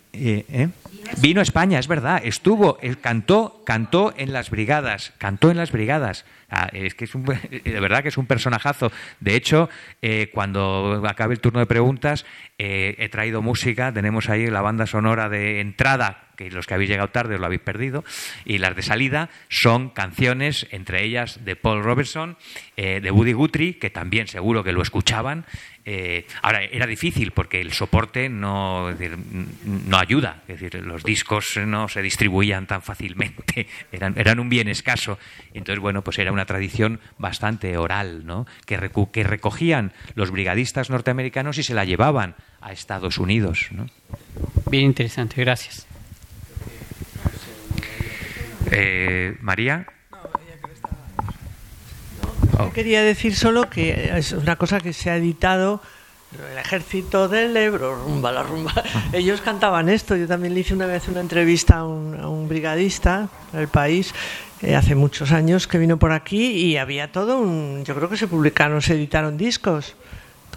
[1.21, 6.25] Vino a España, es verdad, estuvo, cantó, cantó en las brigadas, cantó en las brigadas.
[6.51, 7.25] Ah, es que es un,
[7.64, 8.93] de verdad que es un personajazo.
[9.21, 9.69] De hecho,
[10.03, 12.27] eh, cuando acabe el turno de preguntas,
[12.59, 13.93] eh, he traído música.
[13.93, 17.47] Tenemos ahí la banda sonora de entrada, que los que habéis llegado tarde os lo
[17.47, 18.05] habéis perdido,
[18.45, 22.39] y las de salida son canciones, entre ellas de Paul Robertson,
[22.76, 25.45] eh, de Woody Guthrie, que también seguro que lo escuchaban,
[25.91, 28.95] eh, ahora, era difícil porque el soporte no,
[29.64, 34.68] no ayuda, es decir, los discos no se distribuían tan fácilmente, eran, eran un bien
[34.68, 35.18] escaso.
[35.55, 38.47] Entonces, bueno, pues era una tradición bastante oral, ¿no?
[38.66, 38.78] que,
[39.11, 43.68] que recogían los brigadistas norteamericanos y se la llevaban a Estados Unidos.
[43.70, 43.86] ¿no?
[44.70, 45.88] Bien interesante, gracias.
[48.71, 49.87] Eh, María.
[52.59, 52.71] Oh.
[52.71, 55.81] Quería decir solo que es una cosa que se ha editado
[56.53, 58.73] el ejército del Ebro, rumba la rumba.
[59.12, 60.14] Ellos cantaban esto.
[60.16, 64.14] Yo también le hice una vez una entrevista a un, brigadista del país
[64.62, 67.85] eh, hace muchos años que vino por aquí y había todo un.
[67.85, 69.97] Yo creo que se publicaron, se editaron discos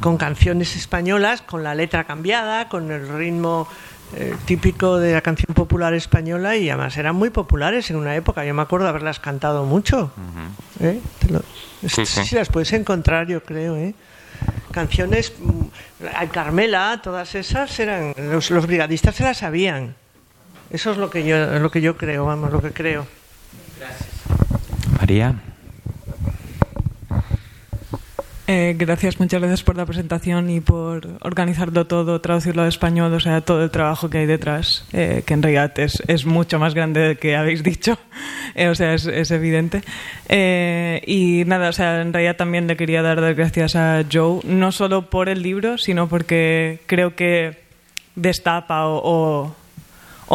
[0.01, 3.68] con canciones españolas, con la letra cambiada, con el ritmo
[4.16, 8.43] eh, típico de la canción popular española y además eran muy populares en una época.
[8.43, 10.12] Yo me acuerdo de haberlas cantado mucho.
[10.82, 10.99] ¿Eh?
[11.88, 13.78] Sí, las puedes encontrar, yo creo.
[13.78, 13.95] ¿eh?
[14.72, 18.14] Canciones, mm, Carmela, todas esas eran.
[18.18, 19.95] Los, brigadistas se las sabían.
[20.72, 23.07] Eso es lo que yo, lo que yo creo, vamos, lo que creo.
[23.80, 24.09] Gracias.
[24.99, 25.36] María.
[28.53, 33.19] Eh, gracias, muchas gracias por la presentación y por organizarlo todo, traducirlo al español, o
[33.21, 36.73] sea, todo el trabajo que hay detrás, eh, que en realidad es, es, mucho más
[36.73, 37.97] grande del que habéis dicho,
[38.55, 39.83] eh, o sea, es, es evidente.
[40.27, 44.73] y nada, o sea, en realidad también le quería dar las gracias a Joe, no
[44.73, 47.57] solo por el libro, sino porque creo que
[48.15, 49.55] destapa o o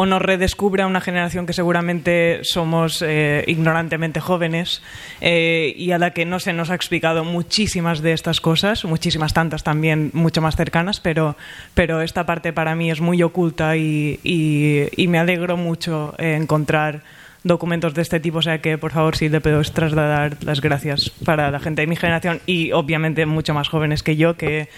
[0.04, 4.82] nos redescubre a una generación que seguramente somos eh, ignorantemente jóvenes
[5.22, 9.32] eh, y a la que no se nos ha explicado muchísimas de estas cosas, muchísimas
[9.32, 11.36] tantas también mucho más cercanas, pero,
[11.72, 17.02] pero esta parte para mí es muy oculta y, y, me alegro mucho encontrar
[17.46, 21.10] documentos de este tipo, o sea que por favor sí le puedo trasladar las gracias
[21.24, 24.68] para la gente de mi generación y obviamente mucho más jóvenes que yo que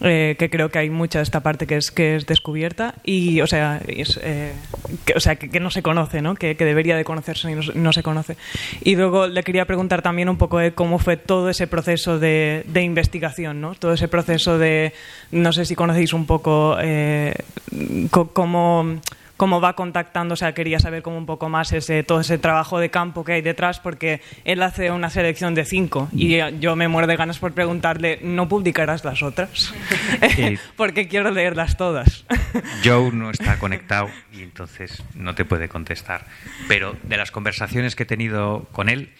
[0.00, 3.40] eh, que creo que hay mucha de esta parte que es que es descubierta y
[3.40, 4.52] o sea eh,
[5.06, 8.02] que, o sea que, no se conoce no que, debería de conocerse y no, se
[8.02, 8.36] conoce.
[8.82, 12.64] Y luego le quería preguntar también un poco de cómo fue todo ese proceso de,
[12.66, 14.92] de investigación no todo ese proceso de
[15.30, 17.34] no sé si conocéis un poco eh,
[18.10, 19.00] cómo
[19.36, 22.78] cómo va contactando, o sea, quería saber como un poco más ese, todo ese trabajo
[22.78, 26.88] de campo que hay detrás, porque él hace una selección de cinco y yo me
[26.88, 29.74] muero de ganas por preguntarle, ¿no publicarás las otras?
[30.76, 32.24] porque quiero leerlas todas.
[32.84, 36.26] Joe no está conectado y entonces no te puede contestar.
[36.68, 39.12] Pero de las conversaciones que he tenido con él,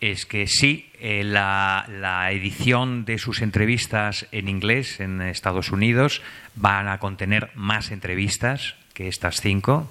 [0.00, 6.22] es que sí, eh, la, la, edición de sus entrevistas en inglés en Estados Unidos
[6.54, 8.76] van a contener más entrevistas
[9.08, 9.90] estas cinco.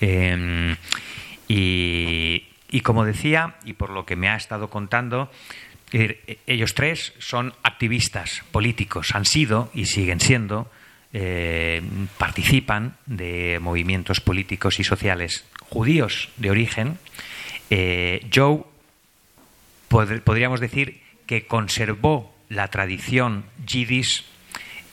[0.00, 0.76] Em,
[1.48, 5.30] y, como decía, y por lo que me ha estado contando,
[5.92, 10.70] er, ellos tres son activistas políticos, han sido y siguen siendo
[11.14, 11.82] eh,
[12.16, 16.98] participan de movimientos políticos y sociales judíos de origen.
[17.68, 18.62] Eh, Joe,
[20.24, 24.24] podríamos decir que conservó la tradición yiddish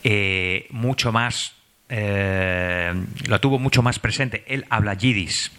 [0.04, 1.54] eh, mucho más,
[1.90, 4.44] lo tuvo mucho más presente.
[4.46, 5.50] Él habla yiddish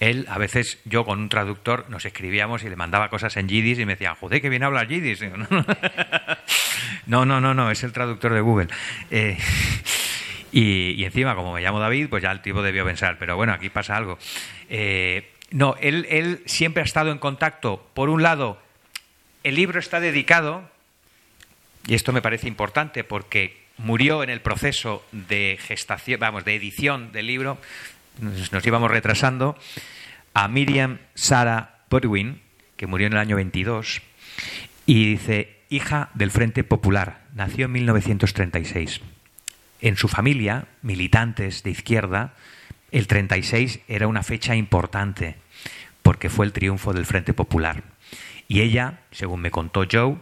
[0.00, 3.78] él, a veces, yo con un traductor nos escribíamos y le mandaba cosas en yiddish
[3.78, 5.20] y me decía, joder, que bien habla yiddish.
[7.06, 8.68] No, no, no, no, es el traductor de Google.
[9.10, 9.36] Eh,
[10.52, 13.68] y, encima, como me llamo David, pues ya el tipo debió pensar, pero bueno, aquí
[13.68, 14.18] pasa algo.
[14.70, 18.58] Eh, no, él, él siempre ha estado en contacto, por un lado,
[19.42, 20.68] el libro está dedicado,
[21.86, 27.12] y esto me parece importante porque murió en el proceso de gestación, vamos, de edición
[27.12, 27.58] del libro,
[28.20, 29.58] nos, íbamos retrasando,
[30.32, 32.40] a Miriam Sara Bodwin,
[32.76, 34.02] que murió en el año 22,
[34.86, 39.00] y dice, hija del Frente Popular, nació en 1936.
[39.80, 42.34] En su familia, militantes de izquierda,
[42.90, 45.36] el 36 era una fecha importante,
[46.02, 47.82] porque fue el triunfo del Frente Popular.
[48.46, 50.16] Y ella, según me contó Joe,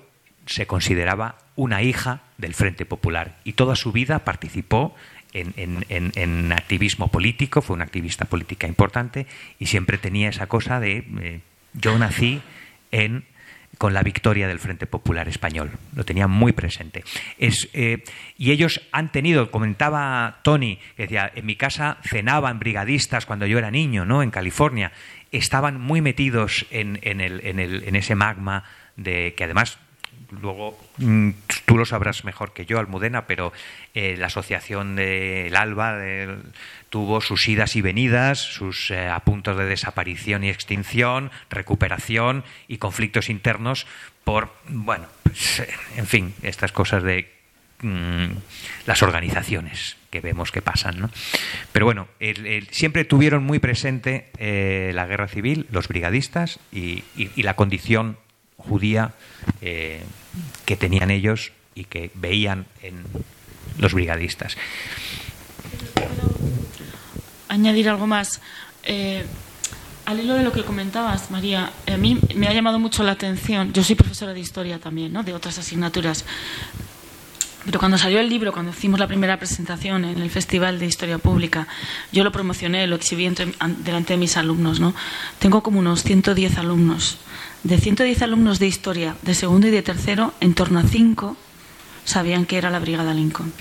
[0.47, 4.95] se consideraba una hija del Frente Popular y toda su vida participó
[5.33, 9.27] en, activismo político, fue una activista política importante
[9.59, 11.41] y siempre tenía esa cosa de eh,
[11.73, 12.43] yo nací
[12.91, 13.25] en
[13.79, 15.71] con la victoria del Frente Popular Español.
[15.97, 17.05] Lo tenía muy presente.
[17.39, 18.05] Es, eh,
[18.37, 23.59] y ellos han tenido, comentaba Tony, que decía, en mi casa cenaban brigadistas cuando yo
[23.59, 24.23] era niño, ¿no?
[24.23, 24.93] En California.
[25.33, 28.65] Estaban muy metidos en, el, en ese magma
[28.97, 29.79] de que además
[30.41, 31.31] luego mm,
[31.65, 33.53] tú lo sabrás mejor que yo, Almudena, pero
[33.95, 35.99] eh, la asociación del ALBA
[36.91, 43.29] tuvo sus idas y venidas, sus eh, apuntos de desaparición y extinción, recuperación y conflictos
[43.29, 43.87] internos
[44.25, 47.31] por, bueno, pues, eh, en fin, estas cosas de
[47.81, 48.27] mm,
[48.87, 51.01] las organizaciones que vemos que pasan.
[51.01, 51.11] ¿no?
[51.73, 52.07] Pero bueno,
[52.71, 54.31] siempre tuvieron muy presente
[54.93, 57.03] la guerra civil, los brigadistas y,
[57.37, 58.19] la condición
[58.63, 59.13] judía
[59.61, 60.03] eh,
[60.65, 63.05] que tenían ellos y que veían en
[63.79, 64.57] los brigadistas.
[67.49, 68.41] Añadir algo más.
[68.85, 69.25] Eh,
[70.05, 73.73] al hilo de lo que comentabas, María, a mí me ha llamado mucho la atención.
[73.73, 75.23] Yo soy profesora de historia también, ¿no?
[75.23, 76.25] de otras asignaturas.
[77.65, 81.19] Pero cuando salió el libro, cuando hicimos la primera presentación en el Festival de Historia
[81.19, 81.69] Pública,
[82.11, 84.81] yo lo promocioné, lo exhibí delante de mis alumnos.
[84.81, 84.95] ¿no?
[85.39, 87.19] Tengo como unos 110 alumnos
[87.65, 91.37] de 110 alumnos de historia de segundo y de tercero, en torno a 5
[92.05, 93.53] sabían que era la Brigada Lincoln.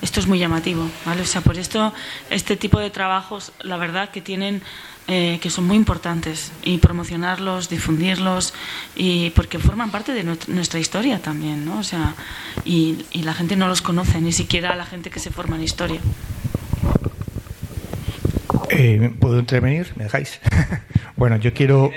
[0.00, 1.22] Esto es muy llamativo, ¿vale?
[1.22, 1.92] O sea, por esto,
[2.28, 4.60] este tipo de trabajos, la verdad que tienen,
[5.06, 8.52] eh, que son muy importantes, y promocionarlos, difundirlos,
[8.96, 11.78] y porque forman parte de nuestra historia también, ¿no?
[11.78, 12.14] O sea,
[12.64, 16.00] y, la gente no los conoce, ni siquiera la gente que se forma en historia.
[18.70, 19.92] Eh, ¿Puedo intervenir?
[19.94, 20.40] ¿Me dejáis?
[21.16, 21.92] bueno, yo quiero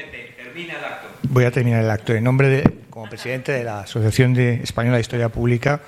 [1.30, 2.14] voy a terminar el acto.
[2.14, 5.82] En nombre de, como presidente de la Asociación de Española de Historia Pública,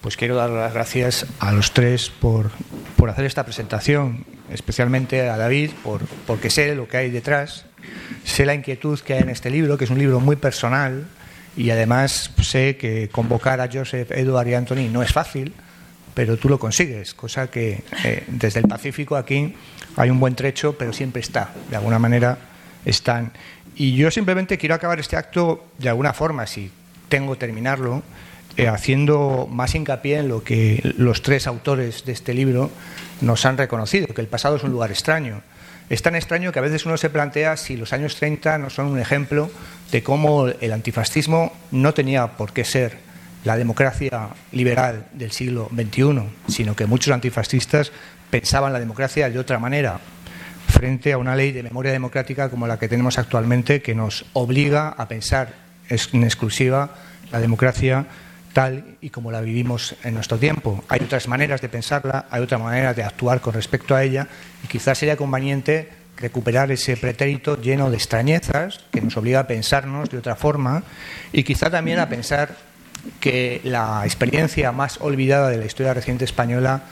[0.00, 2.50] pues quiero dar las gracias a los tres por,
[2.96, 7.66] por hacer esta presentación, especialmente a David, por, porque sé lo que hay detrás,
[8.24, 11.06] sé la inquietud que hay en este libro, que es un libro muy personal,
[11.56, 15.52] y además sé que convocar a Joseph, Edward y Anthony no es fácil,
[16.14, 19.54] pero tú lo consigues, cosa que eh, desde el Pacífico aquí
[19.96, 22.38] hay un buen trecho, pero siempre está, de alguna manera
[22.84, 23.32] están.
[23.82, 26.70] Y yo simplemente quiero acabar este acto de alguna forma, si
[27.08, 28.04] tengo que terminarlo,
[28.56, 32.70] eh, haciendo más hincapié en lo que los tres autores de este libro
[33.20, 35.42] nos han reconocido, que el pasado es un lugar extraño.
[35.90, 38.86] Es tan extraño que a veces uno se plantea si los años 30 no son
[38.86, 39.50] un ejemplo
[39.90, 42.98] de cómo el antifascismo no tenía por qué ser
[43.42, 47.90] la democracia liberal del siglo XXI, sino que muchos antifascistas
[48.30, 49.98] pensaban la democracia de otra manera,
[50.82, 54.88] frente a una ley de memoria democrática como la que tenemos actualmente, que nos obliga
[54.88, 55.54] a pensar
[55.88, 56.90] en exclusiva
[57.30, 58.06] la democracia
[58.52, 60.82] tal y como la vivimos en nuestro tiempo.
[60.88, 64.26] Hay otras maneras de pensarla, hay otra manera de actuar con respecto a ella
[64.64, 70.10] y quizás sería conveniente recuperar ese pretérito lleno de extrañezas que nos obliga a pensarnos
[70.10, 70.82] de otra forma
[71.32, 72.56] y quizá también a pensar
[73.20, 76.82] que la experiencia más olvidada de la historia reciente española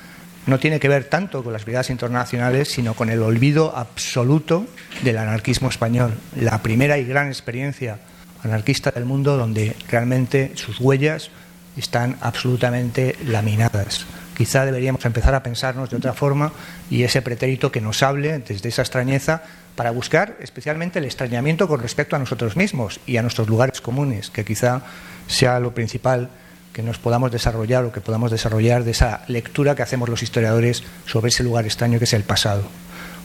[0.46, 4.66] no tiene que ver tanto con las brigadas internacionales, sino con el olvido absoluto
[5.02, 7.98] del anarquismo español, la primera y gran experiencia
[8.42, 11.30] anarquista del mundo donde realmente sus huellas
[11.76, 14.06] están absolutamente laminadas.
[14.36, 16.52] Quizá deberíamos empezar a pensarnos de otra forma
[16.90, 19.42] y ese pretérito que nos hable desde esa extrañeza
[19.76, 24.30] para buscar especialmente el extrañamiento con respecto a nosotros mismos y a nuestros lugares comunes,
[24.30, 24.82] que quizá
[25.26, 26.30] sea lo principal
[26.72, 30.82] que nos podamos desarrollar o que podamos desarrollar de esa lectura que hacemos los historiadores
[31.06, 32.62] sobre ese lugar extraño que es el pasado.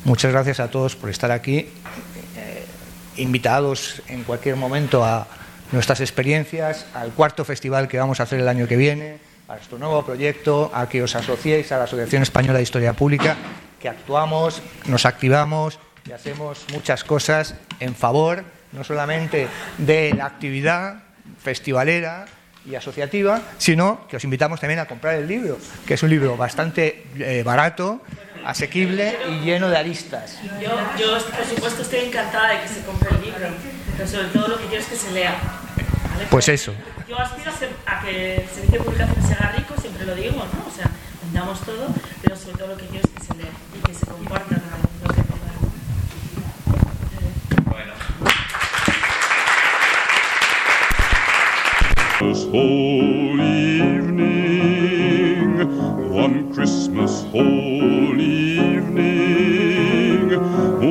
[0.04, 1.68] Muchas gracias a todos por estar aquí,
[2.38, 2.66] eh,
[3.18, 5.28] invitados en cualquier momento a
[5.72, 9.18] nuestras experiencias, al cuarto festival que vamos a hacer el año que viene,
[9.48, 13.36] a nuestro nuevo proyecto, a que os asociéis a la Asociación Española de Historia Pública,
[13.80, 19.48] que actuamos, nos activamos y hacemos muchas cosas en favor no solamente
[19.78, 21.04] de la actividad
[21.42, 22.26] festivalera
[22.66, 26.36] y asociativa, sino que os invitamos también a comprar el libro, que es un libro
[26.38, 28.02] bastante eh, barato,
[28.46, 30.40] asequible y lleno de aristas.
[30.62, 30.70] Yo,
[31.00, 33.48] yo, por supuesto, estoy encantada de que se compre el libro,
[33.98, 35.36] pero sobre todo lo que quiero es que se lea.
[36.12, 36.28] ¿vale?
[36.30, 36.74] Pues eso.
[37.08, 37.52] Yo aspiro
[37.86, 40.68] a que el servicio de publicación se haga rico, siempre lo digo, ¿no?
[40.68, 40.90] O sea,
[41.24, 41.88] vendamos todo,
[42.22, 44.56] pero sobre todo lo que quiero es que se lea y que se comparta
[52.56, 54.40] whole evening,
[56.10, 59.50] one Christmas whole evening,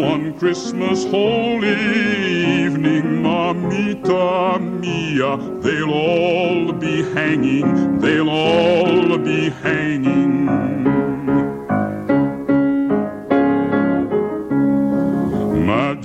[0.02, 10.73] one Christmas whole evening, mamita mia, they'll all be hanging, they'll all be hanging.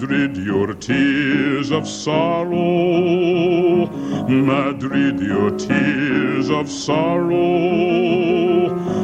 [0.09, 3.85] Madrid, your tears of sorrow.
[4.27, 7.35] Madrid, your tears of sorrow.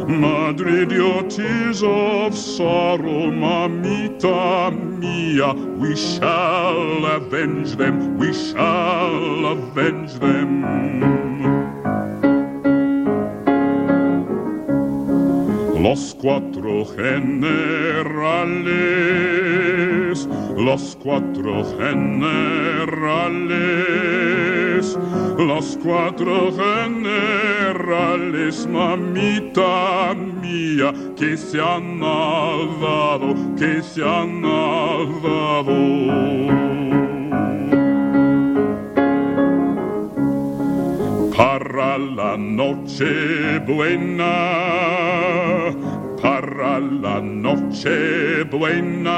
[0.07, 3.29] Madrid, your tears of sorrow.
[3.29, 8.17] Mamita mia, we shall avenge them.
[8.17, 10.65] We shall avenge them.
[15.83, 17.85] Los cuatro generales,
[20.57, 22.85] los cuatro generales,
[25.37, 36.15] los cuatro generales, mamita mía, que se han dado, que se han dado.
[41.35, 44.25] para la noche buena,
[46.65, 49.13] para la noche buena,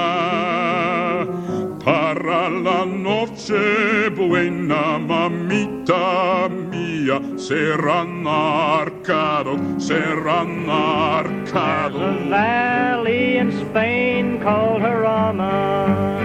[1.83, 12.01] para la noche buena, mamita mía, serán arcados, serán arcados.
[12.01, 16.19] a valley in Spain called Jarama.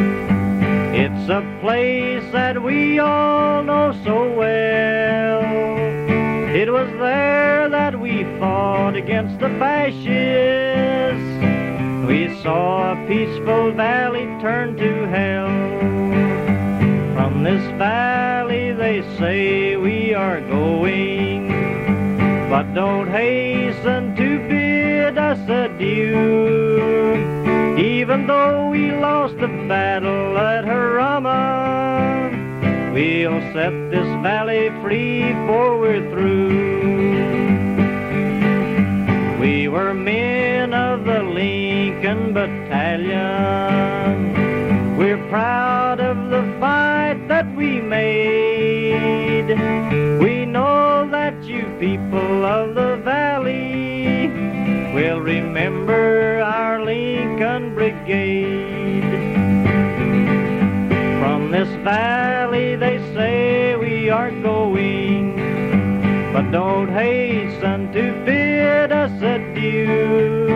[0.93, 5.41] It's a place that we all know so well.
[6.53, 7.69] It was there
[8.43, 10.03] fought against the fascists.
[12.09, 15.47] We saw a peaceful valley turn to hell.
[17.15, 21.51] From this valley they say we are going,
[22.51, 27.15] but don't hasten to bid us adieu.
[27.79, 32.33] Even though we lost the battle at Harama,
[32.93, 36.82] we'll set this valley free for we're through.
[39.73, 43.17] We were men of the Lincoln Battalion.
[44.99, 49.49] We're proud of the fight that we made.
[50.21, 54.29] We know that you people of the valley
[54.93, 59.09] will remember our Lincoln Brigade.
[61.19, 65.12] From this valley they say we are going,
[66.33, 70.49] but don't hasten to bid us adieu.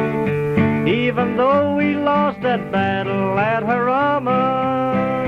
[0.86, 5.26] Even though we lost that battle at Harama,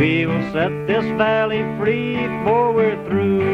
[0.00, 3.44] we will set this valley free for we're through.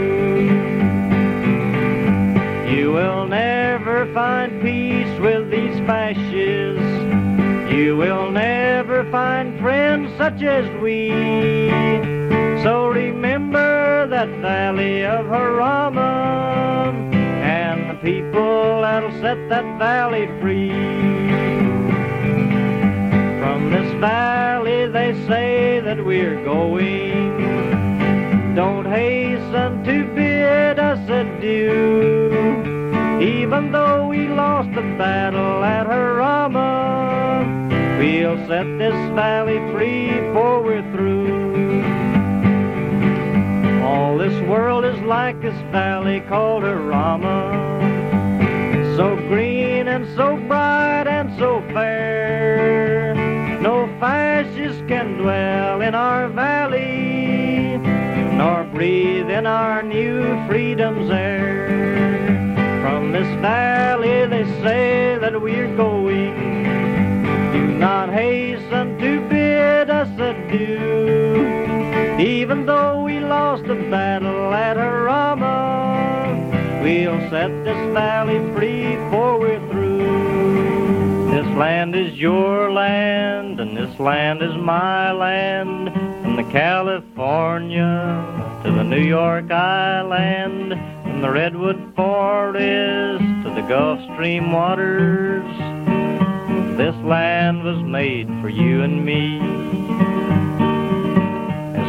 [2.71, 7.75] You will never find peace with these fascists.
[7.75, 12.20] You will never find friends such as we.
[12.63, 16.93] So remember that valley of Harama
[17.43, 20.69] and the people that'll set that valley free.
[23.41, 27.51] From this valley they say that we're going.
[28.55, 32.31] Don't hasten to bid us adieu.
[33.23, 40.83] Even though we lost the battle at Harama, we'll set this valley free for we're
[40.93, 41.40] through.
[44.11, 47.37] All this world is like this valley called Harama.
[48.97, 53.15] So green and so bright and so fair.
[53.63, 57.79] No fascist can dwell in our valley,
[58.37, 61.69] nor breathe in our new freedom's air.
[62.83, 66.65] From this valley they say that we're going.
[67.53, 71.60] Do not hasten to bid us adieu.
[72.21, 75.49] Even though we lost the battle at Harama,
[76.83, 81.31] we'll set this valley free before we're through.
[81.31, 85.95] This land is your land, and this land is my land.
[86.21, 88.23] From the California
[88.65, 90.73] to the New York Island,
[91.03, 95.51] from the Redwood Forest to the Gulf Stream waters.
[96.77, 99.90] This land was made for you and me.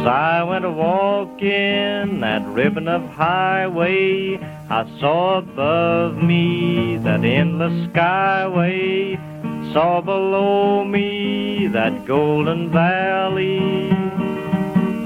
[0.02, 4.36] As I went a walking that ribbon of highway,
[4.68, 9.14] I saw above me that endless skyway,
[9.72, 13.60] saw below me that golden valley.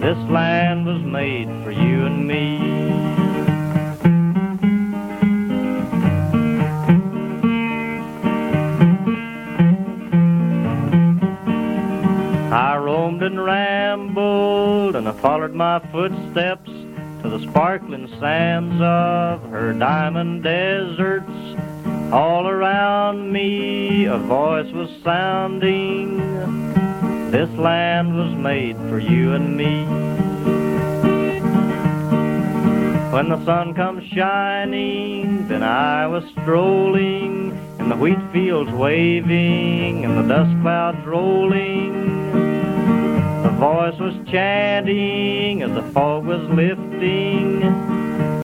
[0.01, 2.76] This land was made for you and me.
[12.57, 16.71] I roamed and rambled, and I followed my footsteps
[17.21, 21.31] to the sparkling sands of her diamond deserts.
[22.11, 26.17] All around me a voice was sounding.
[27.31, 29.85] This land was made for you and me.
[33.13, 40.17] When the sun comes shining, then I was strolling in the wheat fields waving and
[40.17, 42.26] the dust clouds rolling.
[43.57, 47.96] Voice was chanting as the fog was lifting.